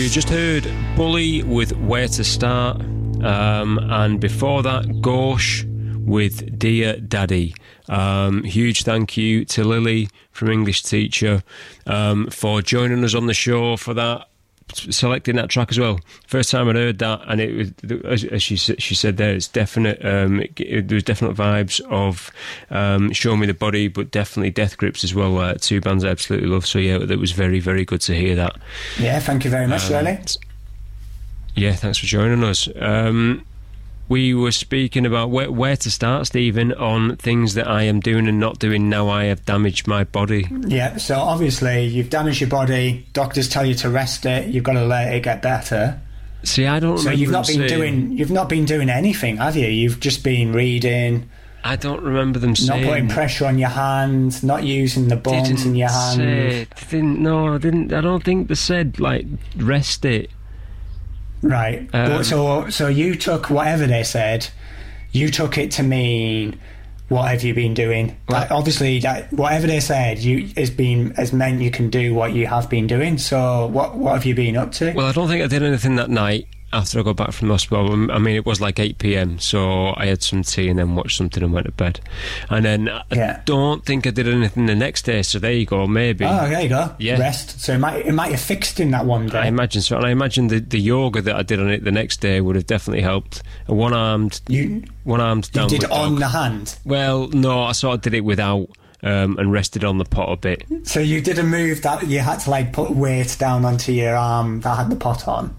[0.00, 2.80] You just heard Bully with Where to Start,
[3.22, 7.54] um, and before that, Gosh with Dear Daddy.
[7.86, 11.42] Um, huge thank you to Lily from English Teacher
[11.86, 14.29] um, for joining us on the show for that.
[14.74, 16.00] Selecting that track as well.
[16.26, 19.34] First time I'd heard that, and it was as, as she said, she said there,
[19.34, 20.04] it's definite.
[20.04, 22.30] Um, it, it, there was definite vibes of
[22.70, 25.38] um, "Show Me the Body," but definitely Death Grips as well.
[25.38, 26.66] Uh, two bands I absolutely love.
[26.66, 28.56] So yeah, it was very, very good to hear that.
[28.98, 30.18] Yeah, thank you very much, Um, Lily.
[31.56, 32.68] Yeah, thanks for joining us.
[32.76, 33.44] Um,
[34.10, 38.26] we were speaking about where, where to start, Stephen, on things that I am doing
[38.28, 40.46] and not doing now I have damaged my body.
[40.66, 43.06] Yeah, so obviously you've damaged your body.
[43.12, 44.48] Doctors tell you to rest it.
[44.48, 46.00] You've got to let it get better.
[46.42, 47.20] See, I don't So remember.
[47.20, 49.68] you've not them been saying- doing you've not been doing anything, have you?
[49.68, 51.28] You've just been reading,
[51.62, 52.84] I don't remember them not saying.
[52.86, 56.16] putting pressure on your hands, not using the bones in your hand.
[56.16, 57.92] say- didn't no, I didn't.
[57.92, 60.30] I don't think they said like rest it.
[61.42, 61.88] Right.
[61.92, 64.48] Um, so so you took whatever they said,
[65.12, 66.60] you took it to mean
[67.10, 68.16] what have you been doing?
[68.28, 72.32] Like, obviously, that whatever they said, you has been has meant you can do what
[72.32, 73.18] you have been doing.
[73.18, 74.92] So what what have you been up to?
[74.92, 77.54] Well, I don't think I did anything that night after I got back from the
[77.54, 77.92] hospital.
[78.12, 81.16] I mean, it was like 8 p.m., so I had some tea and then watched
[81.16, 82.00] something and went to bed.
[82.48, 83.40] And then I Yeah.
[83.44, 86.24] don't think I did anything the next day, so there you go, maybe.
[86.24, 86.94] oh, there you go.
[86.98, 87.18] Yeah.
[87.18, 87.60] Rest.
[87.60, 89.38] So it might it might have fixed in that one day.
[89.40, 89.96] I imagine so.
[89.96, 92.54] And I imagine the, the yoga that I did on it the next day would
[92.56, 93.42] have definitely helped.
[93.66, 96.18] A one armed, you one armed you downward did on dog.
[96.20, 96.76] the hand.
[96.84, 98.68] Well, no, I sort of did it without.
[99.02, 100.62] Um, and rested on the pot a bit.
[100.84, 104.14] So you did a move that you had to like put weight down onto your
[104.14, 105.56] arm that had the pot on.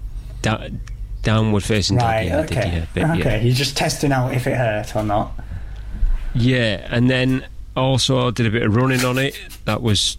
[1.21, 2.05] Downward facing dog.
[2.05, 2.27] Right.
[2.27, 2.69] yeah, I did, okay.
[2.71, 3.37] yeah, bit, okay.
[3.37, 3.41] yeah.
[3.43, 5.31] You're just testing out if it hurt or not.
[6.33, 9.37] Yeah, and then also I did a bit of running on it.
[9.65, 10.17] That was,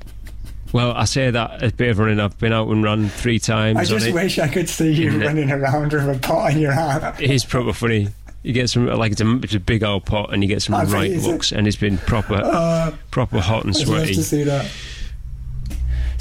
[0.73, 2.21] well, I say that a bit of running.
[2.21, 5.19] I've been out and run three times I just wish I could see you In
[5.21, 7.15] the- running around with a pot on your arm.
[7.19, 8.09] It is proper funny.
[8.43, 10.75] You get some like it's a, it's a big old pot, and you get some
[10.75, 14.15] I right looks, and it's been proper, uh, proper hot and I'd love sweaty.
[14.17, 14.69] to see that.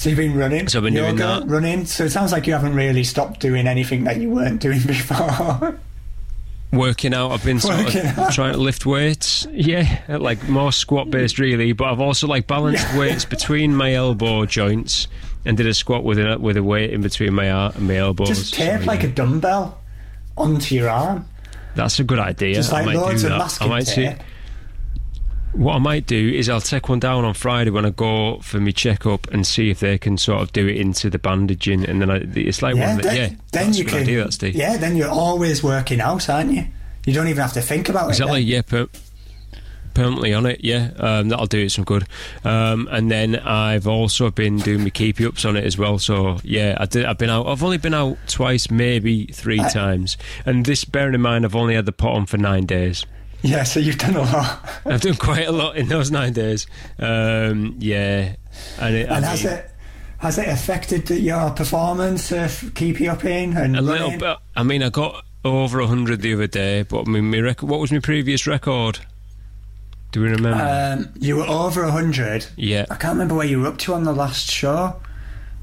[0.02, 0.68] So you've been running.
[0.68, 1.46] So I've been doing that.
[1.48, 1.86] running.
[1.86, 5.80] So it sounds like you haven't really stopped doing anything that you weren't doing before.
[6.74, 9.46] Working out, I've been sort of trying to lift weights.
[9.52, 12.98] Yeah, like more squat based really, but I've also like balanced Yeah.
[12.98, 15.08] weights between my elbow joints
[15.46, 18.30] and did a squat with a with a weight in between my ar- my elbows.
[18.30, 19.10] Just tape So, like yeah.
[19.10, 19.80] a dumbbell
[20.36, 21.28] onto your arm.
[21.76, 22.56] That's a good idea.
[22.56, 23.36] Just like I might loads do of that.
[23.36, 24.10] I masking might see.
[25.54, 28.60] What I might do is I'll take one down on Friday when I go for
[28.62, 32.02] my checkup and see if they can sort of do it into the bandaging, and
[32.02, 34.00] then I, it's like Yeah, one that then, yeah, then that's you can.
[34.00, 34.56] idea, that Steve.
[34.56, 36.66] Yeah, then you're always working out, aren't you?
[37.06, 38.42] You don't even have to think about Exactly.
[38.42, 38.46] it.
[38.46, 38.88] Yeah, per-
[39.94, 40.62] permanently on it.
[40.64, 42.08] Yeah, um, that'll do it some good.
[42.46, 46.00] Um, and then I've also been doing my keepy ups on it as well.
[46.00, 47.04] So yeah, I did.
[47.04, 47.48] I've been out.
[47.48, 50.16] I've only been out twice, maybe three times.
[50.46, 53.06] And this, bearing in mind, I've only had the pot on for nine days.
[53.44, 54.70] Yeah, so you've done a lot.
[54.86, 56.68] I've done quite a lot in those nine days.
[57.00, 58.36] Um, yeah,
[58.80, 59.68] and, it, And has mean- it
[60.20, 64.38] has it affected your performance of keep you up in and A little bit.
[64.56, 67.68] I mean, I got over hundred the other day, but I mean, my record.
[67.70, 69.00] What was my previous record?
[70.12, 70.62] Do we remember?
[70.62, 72.46] Um, you were over hundred.
[72.58, 74.96] yeah, I can't remember where you were up to on the last show.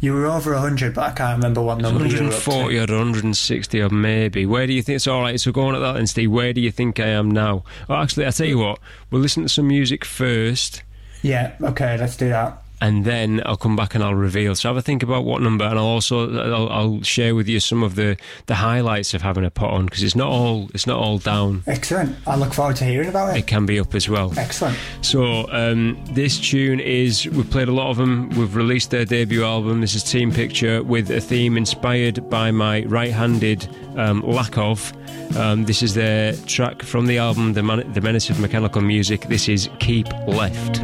[0.00, 3.80] You were over hundred, but I can't remember what number you were 140 or 160
[3.80, 4.46] or maybe.
[4.46, 5.00] Where do you think?
[5.00, 5.40] So all right.
[5.40, 6.30] So going at that, then, Steve.
[6.30, 7.64] Where do you think I am now?
[7.88, 8.78] Oh, actually, I tell you what.
[9.11, 10.82] We'll listen to some music first,
[11.22, 12.62] Yeah, okay, let's do that.
[12.80, 14.54] And then I'll come back and I'll reveal.
[14.54, 17.60] So have a think about what number, and I'll also I'll, I'll share with you
[17.60, 20.86] some of the the highlights of having a pot on because it's not all it's
[20.86, 21.62] not all down.
[21.66, 22.16] Excellent.
[22.26, 23.46] I look forward to hearing about It it.
[23.46, 24.32] can be up as well.
[24.38, 24.76] Excellent.
[25.02, 28.28] So um, this tune is we've played a lot of them.
[28.30, 29.80] We've released their debut album.
[29.80, 34.92] This is Team Picture with a theme inspired by my right-handed um, lack of.
[35.36, 39.22] Um, this is their track from the album, The, Man- the Menace of Mechanical Music.
[39.22, 40.82] This is Keep Left.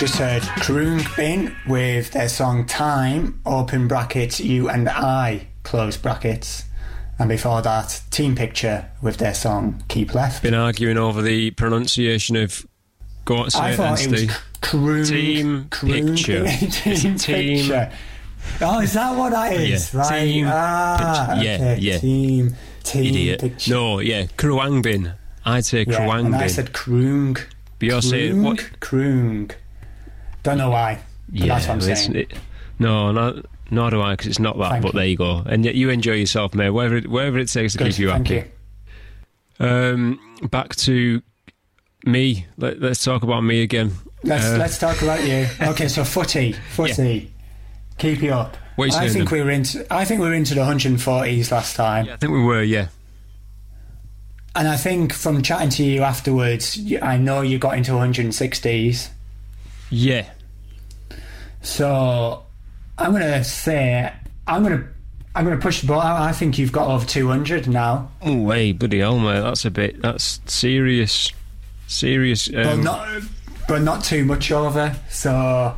[0.00, 6.64] Just heard Khruangbin with their song Time, open brackets, you and I, close brackets.
[7.18, 10.42] And before that, Team Picture with their song Keep Left.
[10.42, 12.66] Been arguing over the pronunciation of.
[13.26, 14.42] Go on, say I it thought then, it was Steve.
[14.62, 15.06] Kroong.
[15.06, 16.46] Team Kroong Picture.
[16.94, 17.92] Team team- Picture.
[18.62, 19.92] Oh, is that what that is?
[19.92, 20.24] Yeah, Right.
[20.24, 21.44] Team ah, Picture.
[21.44, 21.98] Yeah, yeah.
[21.98, 23.40] Team, team Idiot.
[23.40, 23.70] Picture.
[23.74, 25.14] No, yeah, Khruangbin.
[25.44, 27.38] I'd say Yeah, and I said Kroong.
[27.78, 28.56] But you're saying what?
[28.80, 29.52] Kroong.
[30.42, 31.00] Don't know why.
[31.28, 32.16] But that's what I'm saying.
[32.16, 32.32] it-
[32.78, 34.70] no, no, nor do I, because it's not that.
[34.70, 34.98] Thank but you.
[35.00, 36.70] there you go, and yet you enjoy yourself, mate.
[36.70, 38.50] Wherever it, wherever it takes to Good, keep you thank happy.
[39.60, 39.66] you.
[39.66, 41.20] Um, back to
[42.06, 42.46] me.
[42.56, 43.92] Let, us talk about me again.
[44.24, 45.46] Let's Uh, let's talk about you.
[45.60, 47.30] Okay, so footy, footy,
[47.98, 48.56] keep you up.
[48.78, 49.38] You I think then?
[49.38, 49.86] we were into.
[49.92, 52.86] I think we were into the 140s last time, I think we were, yeah.
[54.56, 59.10] and I think from chatting to you afterwards, I know you got into 160s.
[59.90, 60.30] Yeah.
[61.62, 62.44] So
[62.98, 64.12] I'm gonna say
[64.46, 64.84] I'm gonna
[65.34, 66.20] I'm gonna push the ball out.
[66.22, 69.40] I think you've got over 200 now, Oh, hey, bloody hell, mate.
[69.40, 70.00] That's a bit.
[70.02, 71.32] That's serious.
[71.86, 72.48] Serious.
[72.48, 73.22] but Um, not
[73.68, 74.96] but not too much over.
[75.10, 75.76] So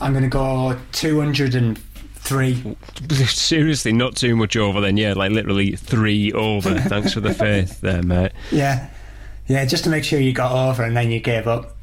[0.00, 2.76] I'm gonna go 203.
[3.26, 4.96] seriously, not too much over then.
[4.96, 6.78] Yeah, like literally three over.
[6.80, 8.32] Thanks for the faith there, mate.
[8.50, 8.88] Yeah,
[9.46, 11.76] yeah, just to make sure you got over, and then you gave up.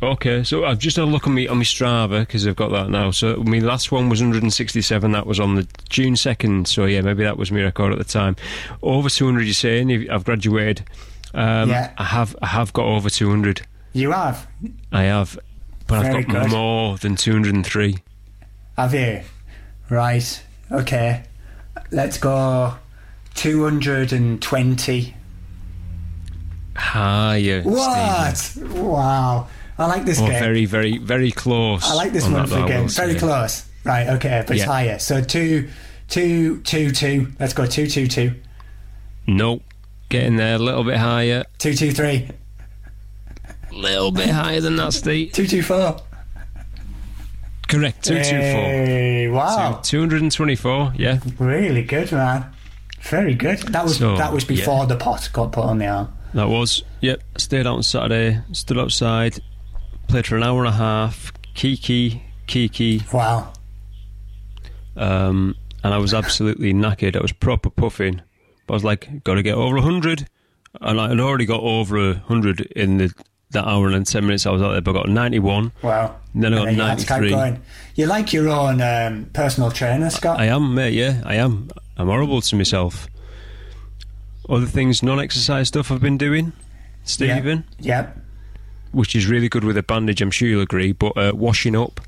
[0.00, 2.70] Okay, so I've just had a look on me on my Strava because I've got
[2.70, 3.10] that now.
[3.10, 5.10] So my last one was 167.
[5.10, 6.68] That was on the June 2nd.
[6.68, 8.36] So yeah, maybe that was my record at the time.
[8.80, 9.42] Over 200.
[9.44, 10.84] You're saying I've graduated.
[11.34, 11.92] Um, Yeah.
[11.98, 12.36] I have.
[12.40, 13.62] I have got over 200.
[13.92, 14.46] You have,
[14.92, 15.36] I have,
[15.88, 16.50] but Very I've got good.
[16.52, 17.96] more than 203.
[18.76, 19.22] have you?
[19.90, 20.42] Right.
[20.70, 21.24] Okay.
[21.90, 22.74] Let's go
[23.34, 25.14] 220.
[26.76, 27.62] Higher.
[27.62, 28.36] What?
[28.36, 28.86] Stephen.
[28.86, 29.48] Wow.
[29.78, 30.40] I like this Oh, game.
[30.40, 31.88] very, very, very close.
[31.88, 32.88] I like this on one that, game.
[32.88, 33.64] Very close.
[33.84, 34.08] Right.
[34.08, 34.98] Okay, but it's higher.
[34.98, 35.68] So two,
[36.08, 37.28] two, two, two.
[37.38, 38.34] Let's go two, two, two,
[39.26, 39.62] Nope.
[40.08, 41.44] Getting there a little bit higher.
[41.58, 42.28] two, two, three,
[43.70, 45.32] A little bit higher than that, Steve.
[45.32, 45.98] two, two, four.
[47.68, 48.02] Correct.
[48.04, 48.60] 224.
[48.62, 49.80] Hey, wow.
[49.82, 51.18] 224, yeah.
[51.38, 52.46] Really good, man.
[53.02, 53.58] Very good.
[53.58, 54.48] That was So, that was yeah.
[54.56, 56.08] before the pot got put on the arm.
[56.34, 57.22] That was, yep.
[57.36, 59.38] Stayed out on Saturday, stood outside,
[60.08, 63.52] played for an hour and a half, kiki, kiki, Wow.
[64.96, 65.54] um,
[65.84, 67.16] and I was absolutely knackered.
[67.16, 68.20] I was proper puffing.
[68.66, 70.26] But I was like, got to get over 100.
[70.80, 73.12] And I had already got over 100 in the
[73.50, 75.72] that hour and 10 minutes I was out there, but I got 91.
[75.80, 76.16] Wow.
[76.34, 77.30] And then I got you had to keep 93.
[77.30, 77.62] going.
[77.94, 80.38] You like your own um, personal trainer, Scott?
[80.38, 81.70] I am, mate, yeah, I am.
[81.96, 83.08] I'm horrible to myself.
[84.50, 86.52] Other things, non exercise stuff I've been doing,
[87.04, 88.18] Stephen, Yep.
[88.92, 92.00] Which is really good with a bandage, I'm sure you'll agree, but uh, washing up.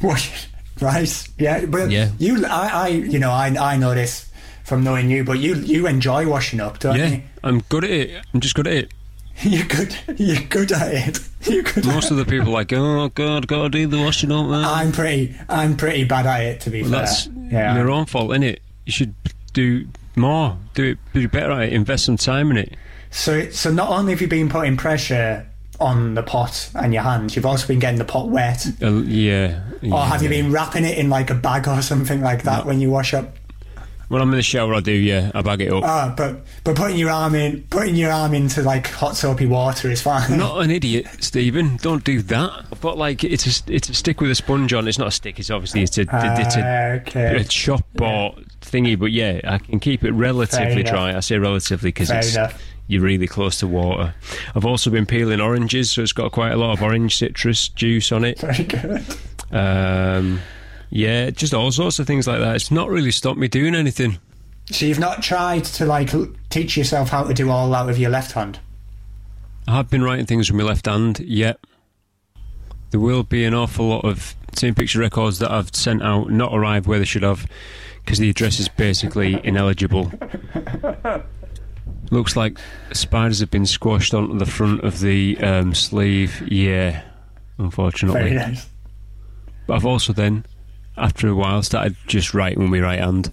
[0.00, 0.48] What?
[0.80, 1.28] Right.
[1.38, 1.64] Yeah.
[1.66, 2.10] But Yeah.
[2.18, 4.28] you, I, I, you know, I, I know this
[4.64, 7.22] from knowing you, but you, you enjoy washing up, don't yeah, you?
[7.44, 8.24] I'm good at it.
[8.34, 8.92] I'm just good at it.
[9.42, 9.96] You're good.
[10.16, 11.20] You're good at it.
[11.42, 11.84] You're good.
[11.86, 14.64] Most at of the people are like, oh god, gotta do the washing up, man.
[14.64, 15.34] I'm pretty.
[15.48, 17.00] I'm pretty bad at it, to be Well, fair.
[17.00, 17.76] that's yeah.
[17.76, 18.62] your own fault, isn't it?
[18.86, 19.14] You should
[19.52, 19.86] do
[20.16, 20.56] more.
[20.74, 20.98] Do it.
[21.12, 21.72] Do better at it.
[21.74, 22.74] Invest some time in it.
[23.10, 25.46] So, so not only have you been putting pressure
[25.80, 28.66] on the pot and your hands, you've also been getting the pot wet.
[28.82, 29.60] Uh, yeah.
[29.90, 32.80] Or have you been wrapping it in like a bag or something like that when
[32.80, 33.36] you wash up?
[34.08, 34.92] When I'm in the shower, I do.
[34.92, 35.82] Yeah, I bag it up.
[35.82, 39.90] Ah, but but putting your arm in, putting your arm into like hot soapy water
[39.90, 40.38] is fine.
[40.38, 41.76] Not an idiot, Stephen.
[41.78, 42.66] Don't do that.
[42.80, 44.86] But like, it's a it's a stick with a sponge on.
[44.86, 45.40] It's not a stick.
[45.40, 47.36] It's obviously it's a it's a, Ah, okay.
[47.36, 48.96] a shop or thingy.
[48.96, 51.16] But yeah, I can keep it relatively dry.
[51.16, 52.62] I say relatively because it's enough.
[52.88, 54.14] You're really close to water.
[54.54, 58.12] I've also been peeling oranges, so it's got quite a lot of orange citrus juice
[58.12, 58.38] on it.
[58.38, 59.04] Very good.
[59.50, 60.40] Um,
[60.90, 62.56] yeah, just all sorts of things like that.
[62.56, 64.18] It's not really stopped me doing anything.
[64.70, 66.10] So you've not tried to like
[66.50, 68.58] teach yourself how to do all that with your left hand.
[69.68, 71.58] I have been writing things with my left hand, yet
[72.90, 76.54] there will be an awful lot of Team Picture records that I've sent out not
[76.54, 77.46] arrived where they should have
[78.04, 80.12] because the address is basically ineligible.
[82.10, 82.58] Looks like
[82.92, 86.42] spiders have been squashed onto the front of the um, sleeve.
[86.50, 87.02] Yeah,
[87.58, 88.20] unfortunately.
[88.20, 88.66] Very nice.
[89.66, 90.44] But I've also then,
[90.96, 93.32] after a while, started just writing with my right hand.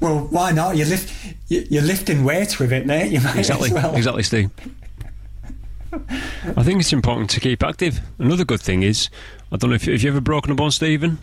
[0.00, 0.76] Well, why not?
[0.76, 1.12] You lift,
[1.48, 3.12] you- you're lifting weights with it, mate.
[3.12, 3.94] You might Exactly, as well.
[3.94, 4.50] exactly, Steve.
[6.56, 8.00] I think it's important to keep active.
[8.18, 9.10] Another good thing is,
[9.52, 11.18] I don't know if have you ever broken a bone, Stephen.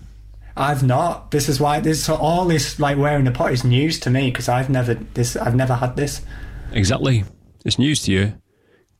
[0.56, 1.32] I've not.
[1.32, 4.48] This is why this all this like wearing a pot is news to me because
[4.50, 5.36] I've never this.
[5.36, 6.22] I've never had this.
[6.72, 7.24] Exactly,
[7.66, 8.34] it's news to you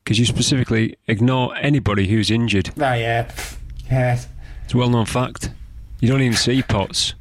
[0.02, 2.70] because you specifically ignore anybody who's injured.
[2.78, 3.30] Oh yeah,
[3.90, 4.20] yeah.
[4.64, 5.50] It's a well-known fact.
[6.00, 7.14] You don't even see pots.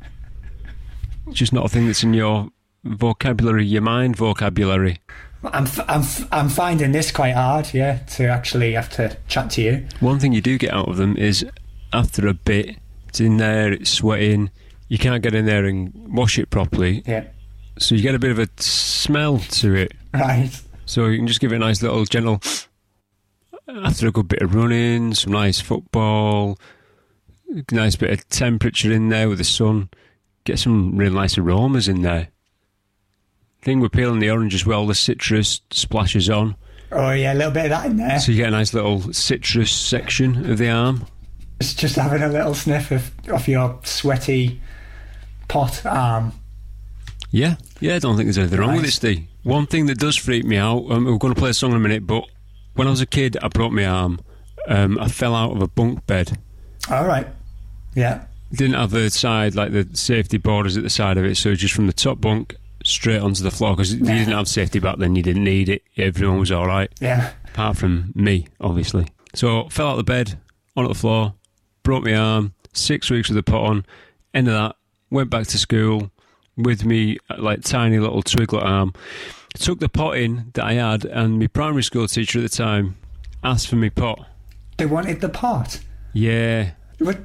[1.28, 2.50] It's just not a thing that's in your
[2.84, 5.00] vocabulary, your mind vocabulary.
[5.43, 7.74] I'm f- I'm f- I'm finding this quite hard.
[7.74, 9.86] Yeah, to actually have to chat to you.
[10.00, 11.45] One thing you do get out of them is
[11.93, 12.78] after a bit,
[13.08, 14.50] it's in there, it's sweating.
[14.88, 17.26] You can't get in there and wash it properly, Yeah,
[17.78, 19.91] so you get a bit of a smell to it.
[20.14, 20.49] right.
[20.86, 22.41] So you can just give it a nice little gentle.
[23.68, 26.57] After a good bit of running, some nice football,
[27.72, 29.89] nice bit of temperature in there with the sun,
[30.43, 32.30] get some real nice aromas in there.
[33.62, 36.55] Thing with peeling the orange as well, the citrus splashes on,
[36.91, 38.20] Oh yeah, a little bit of that in there.
[38.20, 41.05] so you get a nice little citrus section of the arm.
[41.60, 44.60] It's just having a little sniff of of your sweaty
[45.47, 46.32] pot arm.
[47.30, 48.95] Yeah, yeah, I don't think there's anything wrong with it, Nice.
[48.95, 49.28] Steve.
[49.50, 51.78] One thing that does freak me out, um, we're going to play a song in
[51.78, 52.24] a minute, but
[52.76, 54.20] when I was a kid, I broke my arm.
[54.68, 56.38] Um, I fell out of a bunk bed.
[56.89, 57.26] All right.
[57.95, 58.26] Yeah.
[58.52, 61.74] didn't have the side like the safety borders at the side of it, so just
[61.74, 65.16] from the top bunk straight onto the floor because you didn't have safety back then.
[65.16, 65.82] You didn't need it.
[65.97, 67.32] Everyone was all right, Yeah.
[67.45, 69.08] apart from me, obviously.
[69.34, 70.38] So fell out of the bed
[70.78, 71.34] onto the floor,
[71.82, 72.54] broke my arm.
[72.74, 73.86] Six weeks with the pot on.
[74.36, 74.76] End of that,
[75.10, 76.12] went back to school
[76.56, 78.93] with me like tiny little twiglet arm.
[79.56, 82.95] Took the pot in that I had, and my primary school teacher at the time
[83.43, 84.26] asked for me pot.
[84.78, 85.80] They wanted the pot.
[86.14, 87.20] Yeah, What?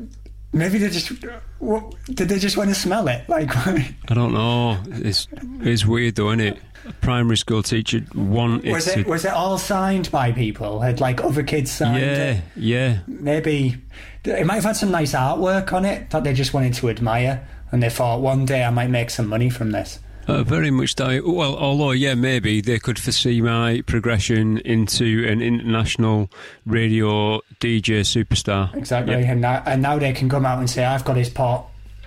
[0.52, 1.10] Maybe they just.
[1.58, 3.28] What, did they just want to smell it?
[3.28, 4.78] Like, I don't know.
[4.86, 5.26] It's
[5.60, 6.58] it's weird though, isn't it?
[6.86, 9.00] A primary school teacher wanted was to.
[9.00, 10.80] it was it all signed by people?
[10.80, 12.42] Had like other kids signed yeah, it?
[12.56, 12.98] yeah.
[13.08, 13.76] Maybe
[14.24, 17.46] it might have had some nice artwork on it that they just wanted to admire,
[17.72, 19.98] and they thought one day I might make some money from this.
[20.26, 21.26] Uh, very much that.
[21.26, 26.30] Well, although yeah, maybe they could foresee my progression into an international
[26.66, 28.74] radio DJ superstar.
[28.74, 29.32] Exactly, Yeah.
[29.32, 31.66] and now and now they can come out and say I've got his pot,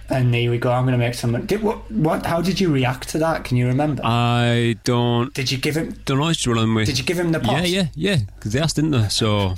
[0.09, 0.71] and there we go.
[0.71, 1.45] I'm going to make some money.
[1.45, 1.89] Did, what?
[1.91, 2.25] What?
[2.25, 3.43] How did you react to that?
[3.43, 4.01] Can you remember?
[4.03, 5.91] I don't did you give him?
[6.05, 6.31] don't know.
[6.31, 6.87] Just running with.
[6.87, 7.67] Did you give him the pot?
[7.67, 8.17] Yeah, yeah, yeah.
[8.35, 9.09] Because they asked, didn't they?
[9.09, 9.55] So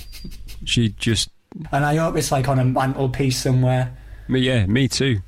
[0.65, 1.29] she just.
[1.71, 3.95] And I hope it's like on a mantelpiece somewhere.
[4.27, 5.21] Me, yeah, me too.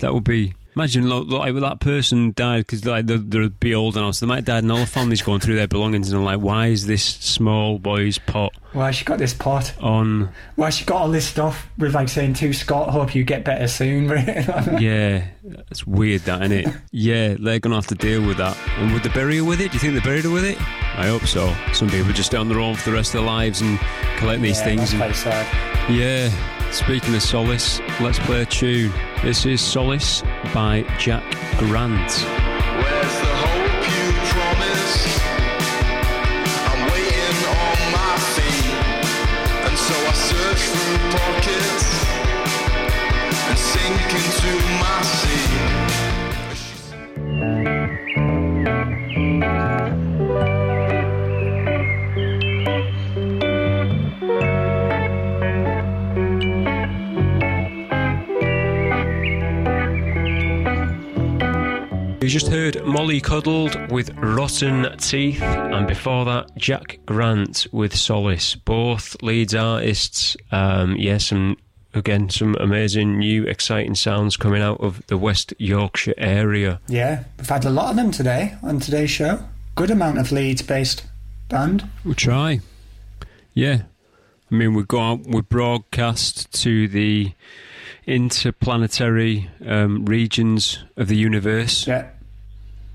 [0.00, 0.54] That would be.
[0.78, 4.28] Imagine lo- like that person died because like they're, they'll be old now, so they
[4.28, 6.86] might die, and all the families going through their belongings and they're like, "Why is
[6.86, 9.74] this small boy's pot Why she got this pot?
[9.80, 13.44] on?" Why she got all this stuff with like saying to Scott, "Hope you get
[13.44, 14.08] better soon."
[14.78, 15.24] Yeah,
[15.70, 16.74] it's weird, that isn't it?
[16.92, 18.56] Yeah, they're gonna have to deal with that.
[18.78, 19.72] And would they bury her with it?
[19.72, 20.60] Do you think they buried her with it?
[20.96, 21.52] I hope so.
[21.72, 23.80] Some people just stay on their own for the rest of their lives and
[24.18, 24.92] collect these Yeah, things.
[24.92, 26.57] And, yeah.
[26.70, 28.92] Speaking of solace, let's play a tune.
[29.22, 31.24] This is Solace by Jack
[31.58, 32.10] Grant.
[32.12, 33.68] Where's the hope
[62.28, 68.54] We just heard Mollie Coddled with Rotten Teeth, and before that, Jack Grant with Solace.
[68.54, 70.36] Both Leeds artists.
[70.52, 71.56] Um, yes, and
[71.94, 76.82] again some amazing new exciting sounds coming out of the West Yorkshire area.
[76.86, 79.42] Yeah, we've had a lot of them today on today's show.
[79.74, 81.06] Good amount of Leeds-based
[81.48, 81.88] band.
[82.04, 82.60] We'll try.
[83.54, 83.84] Yeah.
[84.52, 87.32] I mean, we go out, we broadcast to the
[88.06, 92.08] interplanetary um, regions of the universe, Yeah,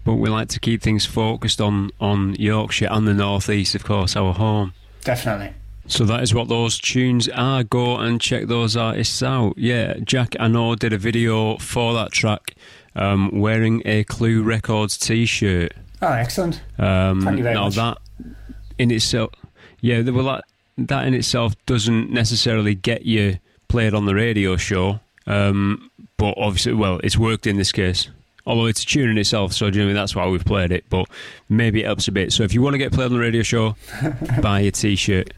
[0.03, 3.83] but we like to keep things focused on, on Yorkshire and the North East, of
[3.83, 4.73] course, our home.
[5.03, 5.53] definitely.
[5.85, 7.61] So that is what those tunes are.
[7.65, 9.57] Go and check those artists out.
[9.57, 12.55] Yeah, Jack, I know, did a video for that track
[12.95, 15.73] um, wearing a Clue Records t shirt.
[16.01, 16.61] Oh, excellent.
[16.77, 17.75] Um, Thank you very now much.
[17.75, 17.97] that
[18.77, 19.31] in itself,
[19.81, 20.45] yeah, well, that,
[20.77, 26.73] that in itself doesn't necessarily get you played on the radio show, um, but obviously,
[26.73, 28.09] well, it's worked in this case.
[28.45, 30.01] Although it's a tune in itself, so do you know what I mean?
[30.01, 30.83] that's why we've played it.
[30.89, 31.07] But
[31.47, 32.33] maybe it helps a bit.
[32.33, 33.75] So if you want to get played on the radio show,
[34.41, 35.33] buy a T-shirt.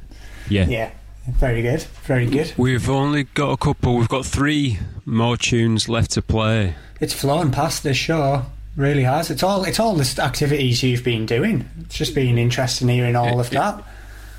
[0.49, 0.65] Yeah.
[0.65, 0.91] Yeah,
[1.27, 1.83] very good.
[2.03, 2.53] Very good.
[2.57, 3.95] We've only got a couple.
[3.95, 6.75] We've got three more tunes left to play.
[6.99, 8.45] It's flown past this show.
[8.75, 9.29] Really has.
[9.29, 9.63] It's all.
[9.63, 11.69] It's all the activities you've been doing.
[11.81, 13.83] It's just been interesting hearing all of that.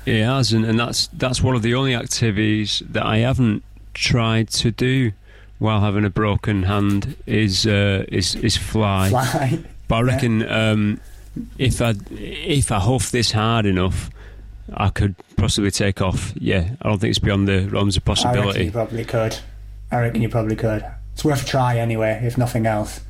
[0.05, 3.63] It has, and, and that's that's one of the only activities that I haven't
[3.93, 5.11] tried to do
[5.59, 9.09] while having a broken hand is uh, is is fly.
[9.09, 9.59] Fly.
[9.87, 10.99] But I reckon um,
[11.57, 14.09] if I if I huff this hard enough,
[14.73, 16.33] I could possibly take off.
[16.35, 18.65] Yeah, I don't think it's beyond the realms of I reckon possibility.
[18.65, 19.37] you probably could.
[19.91, 20.85] I reckon you probably could.
[21.13, 23.01] It's worth a try anyway, if nothing else.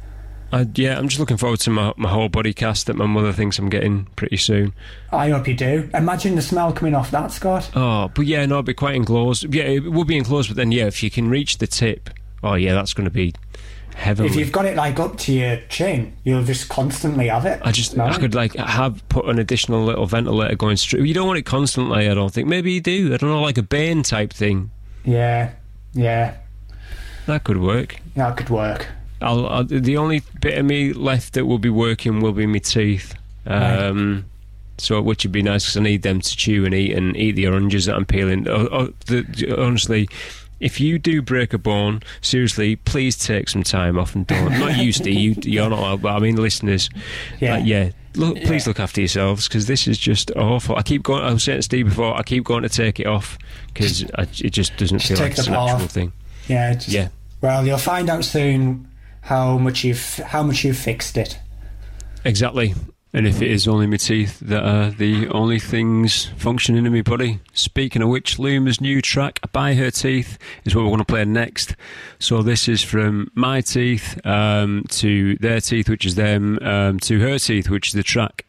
[0.51, 3.33] I, yeah, I'm just looking forward to my, my whole body cast that my mother
[3.33, 4.73] thinks I'm getting pretty soon.
[5.11, 5.89] I hope you do.
[5.93, 7.69] Imagine the smell coming off that, Scott.
[7.75, 9.53] Oh, but yeah, no, it'd be quite enclosed.
[9.53, 12.09] Yeah, it would be enclosed, but then yeah, if you can reach the tip,
[12.43, 13.33] oh yeah, that's going to be
[13.95, 14.29] heavenly.
[14.29, 17.59] If you've got it like up to your chin, you'll just constantly have it.
[17.63, 18.13] I just smelling.
[18.13, 21.05] I could like have put an additional little ventilator going straight.
[21.05, 22.09] You don't want it constantly.
[22.09, 22.47] I don't think.
[22.47, 23.13] Maybe you do.
[23.13, 24.71] I don't know, like a bane type thing.
[25.03, 25.51] Yeah,
[25.93, 26.35] yeah,
[27.27, 27.97] That could work.
[28.15, 28.87] that could work.
[29.21, 32.59] I'll, I'll, the only bit of me left that will be working will be my
[32.59, 33.15] teeth.
[33.45, 34.25] Um,
[34.77, 37.31] So, which would be nice because I need them to chew and eat and eat
[37.31, 38.47] the oranges that I'm peeling.
[38.47, 40.07] Oh, oh, the, honestly,
[40.59, 44.51] if you do break a bone, seriously, please take some time off and don't.
[44.59, 45.45] Not you, Steve.
[45.45, 46.01] You, you're not.
[46.01, 46.89] But I mean, listeners.
[47.39, 47.55] Yeah.
[47.57, 47.91] Like, yeah.
[48.15, 48.69] Look, please Yeah.
[48.71, 50.75] look after yourselves because this is just awful.
[50.75, 51.23] I keep going.
[51.23, 52.17] I was saying to Steve before.
[52.17, 53.37] I keep going to take it off
[53.73, 54.01] because
[54.41, 55.91] it just doesn't Just feel like it's a natural off.
[55.91, 56.11] thing.
[56.47, 57.09] Yeah, just, Yeah.
[57.41, 58.87] Well, you'll find out soon
[59.21, 61.37] how much you've how much you've fixed it.
[62.25, 62.73] Exactly.
[63.13, 67.01] And if it is only my teeth that are the only things functioning in my
[67.01, 67.39] body.
[67.53, 71.25] Speaking of which, Luma's new track, By Her Teeth, is what we're going to play
[71.25, 71.75] next.
[72.19, 77.19] So this is from my teeth um, to their teeth, which is them, um, to
[77.21, 78.45] her teeth, which is the track.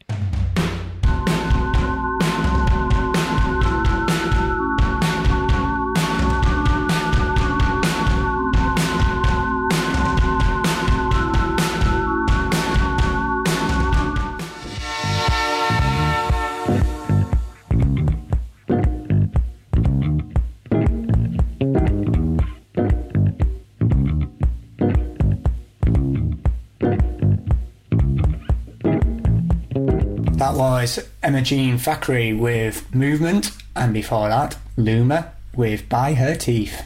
[30.79, 36.85] Was Emma Jean Thackray with Movement, and before that, Luma with By Her Teeth.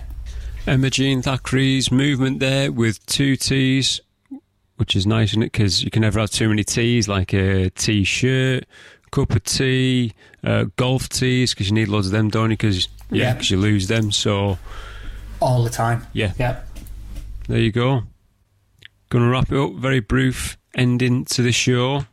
[0.66, 4.01] Emma Jean Thackray's movement there with two T's,
[4.76, 5.53] which is nice, isn't it?
[5.53, 8.64] Because you can never have too many T's, like a T-shirt,
[9.11, 12.57] cup of tea, uh, golf tees, because you need loads of them, don't you?
[12.57, 13.34] Because yeah, Yeah.
[13.34, 14.11] 'cause you lose them.
[14.11, 14.59] So
[15.38, 16.07] All the time.
[16.14, 16.61] yeah, yeah.
[17.47, 18.05] there you go.
[19.11, 19.74] Gonna wrap it up.
[19.74, 22.07] Very brief ending to the show.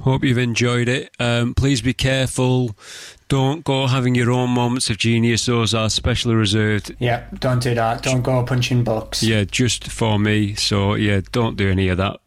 [0.00, 1.10] Hope you've enjoyed it.
[1.18, 2.76] Um, please be careful.
[3.28, 5.46] Don't go having your own moments of genius.
[5.46, 8.02] Those are specially reserved Yeah, Don't do that.
[8.02, 9.22] Don't go punching books.
[9.22, 10.54] Yeah, just for me.
[10.54, 12.20] So yeah, don't do any of that.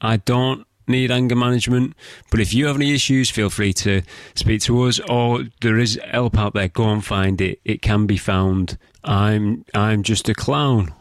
[0.00, 1.94] I don't need anger management,
[2.30, 4.02] but if you have any issues, feel free to
[4.34, 4.98] speak to us.
[5.00, 6.68] Or there is help out there.
[6.68, 7.60] Go and find it.
[7.64, 8.78] It can be found.
[9.04, 10.94] I'm I'm just a clown.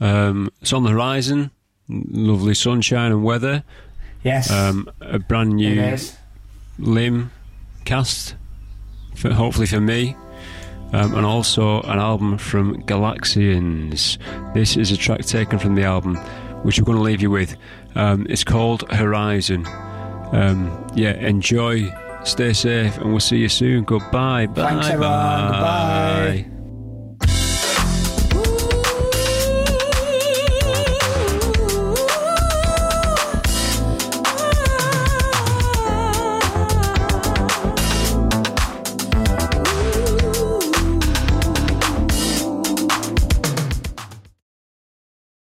[0.00, 1.50] Um, it's on the horizon.
[1.88, 3.64] Lovely sunshine and weather.
[4.22, 4.50] Yes.
[4.50, 5.96] Um, a brand new
[6.78, 7.30] limb
[7.84, 8.34] cast,
[9.14, 10.16] for, hopefully for me,
[10.92, 14.18] um, and also an album from Galaxians.
[14.54, 16.16] This is a track taken from the album,
[16.62, 17.56] which we're going to leave you with.
[17.94, 19.66] Um, it's called Horizon.
[20.32, 21.92] Um, yeah, enjoy,
[22.24, 23.84] stay safe, and we'll see you soon.
[23.84, 24.46] Goodbye.
[24.46, 24.70] Bye.
[24.70, 25.10] Thanks, everyone.
[25.10, 26.44] bye.
[26.44, 26.59] Goodbye.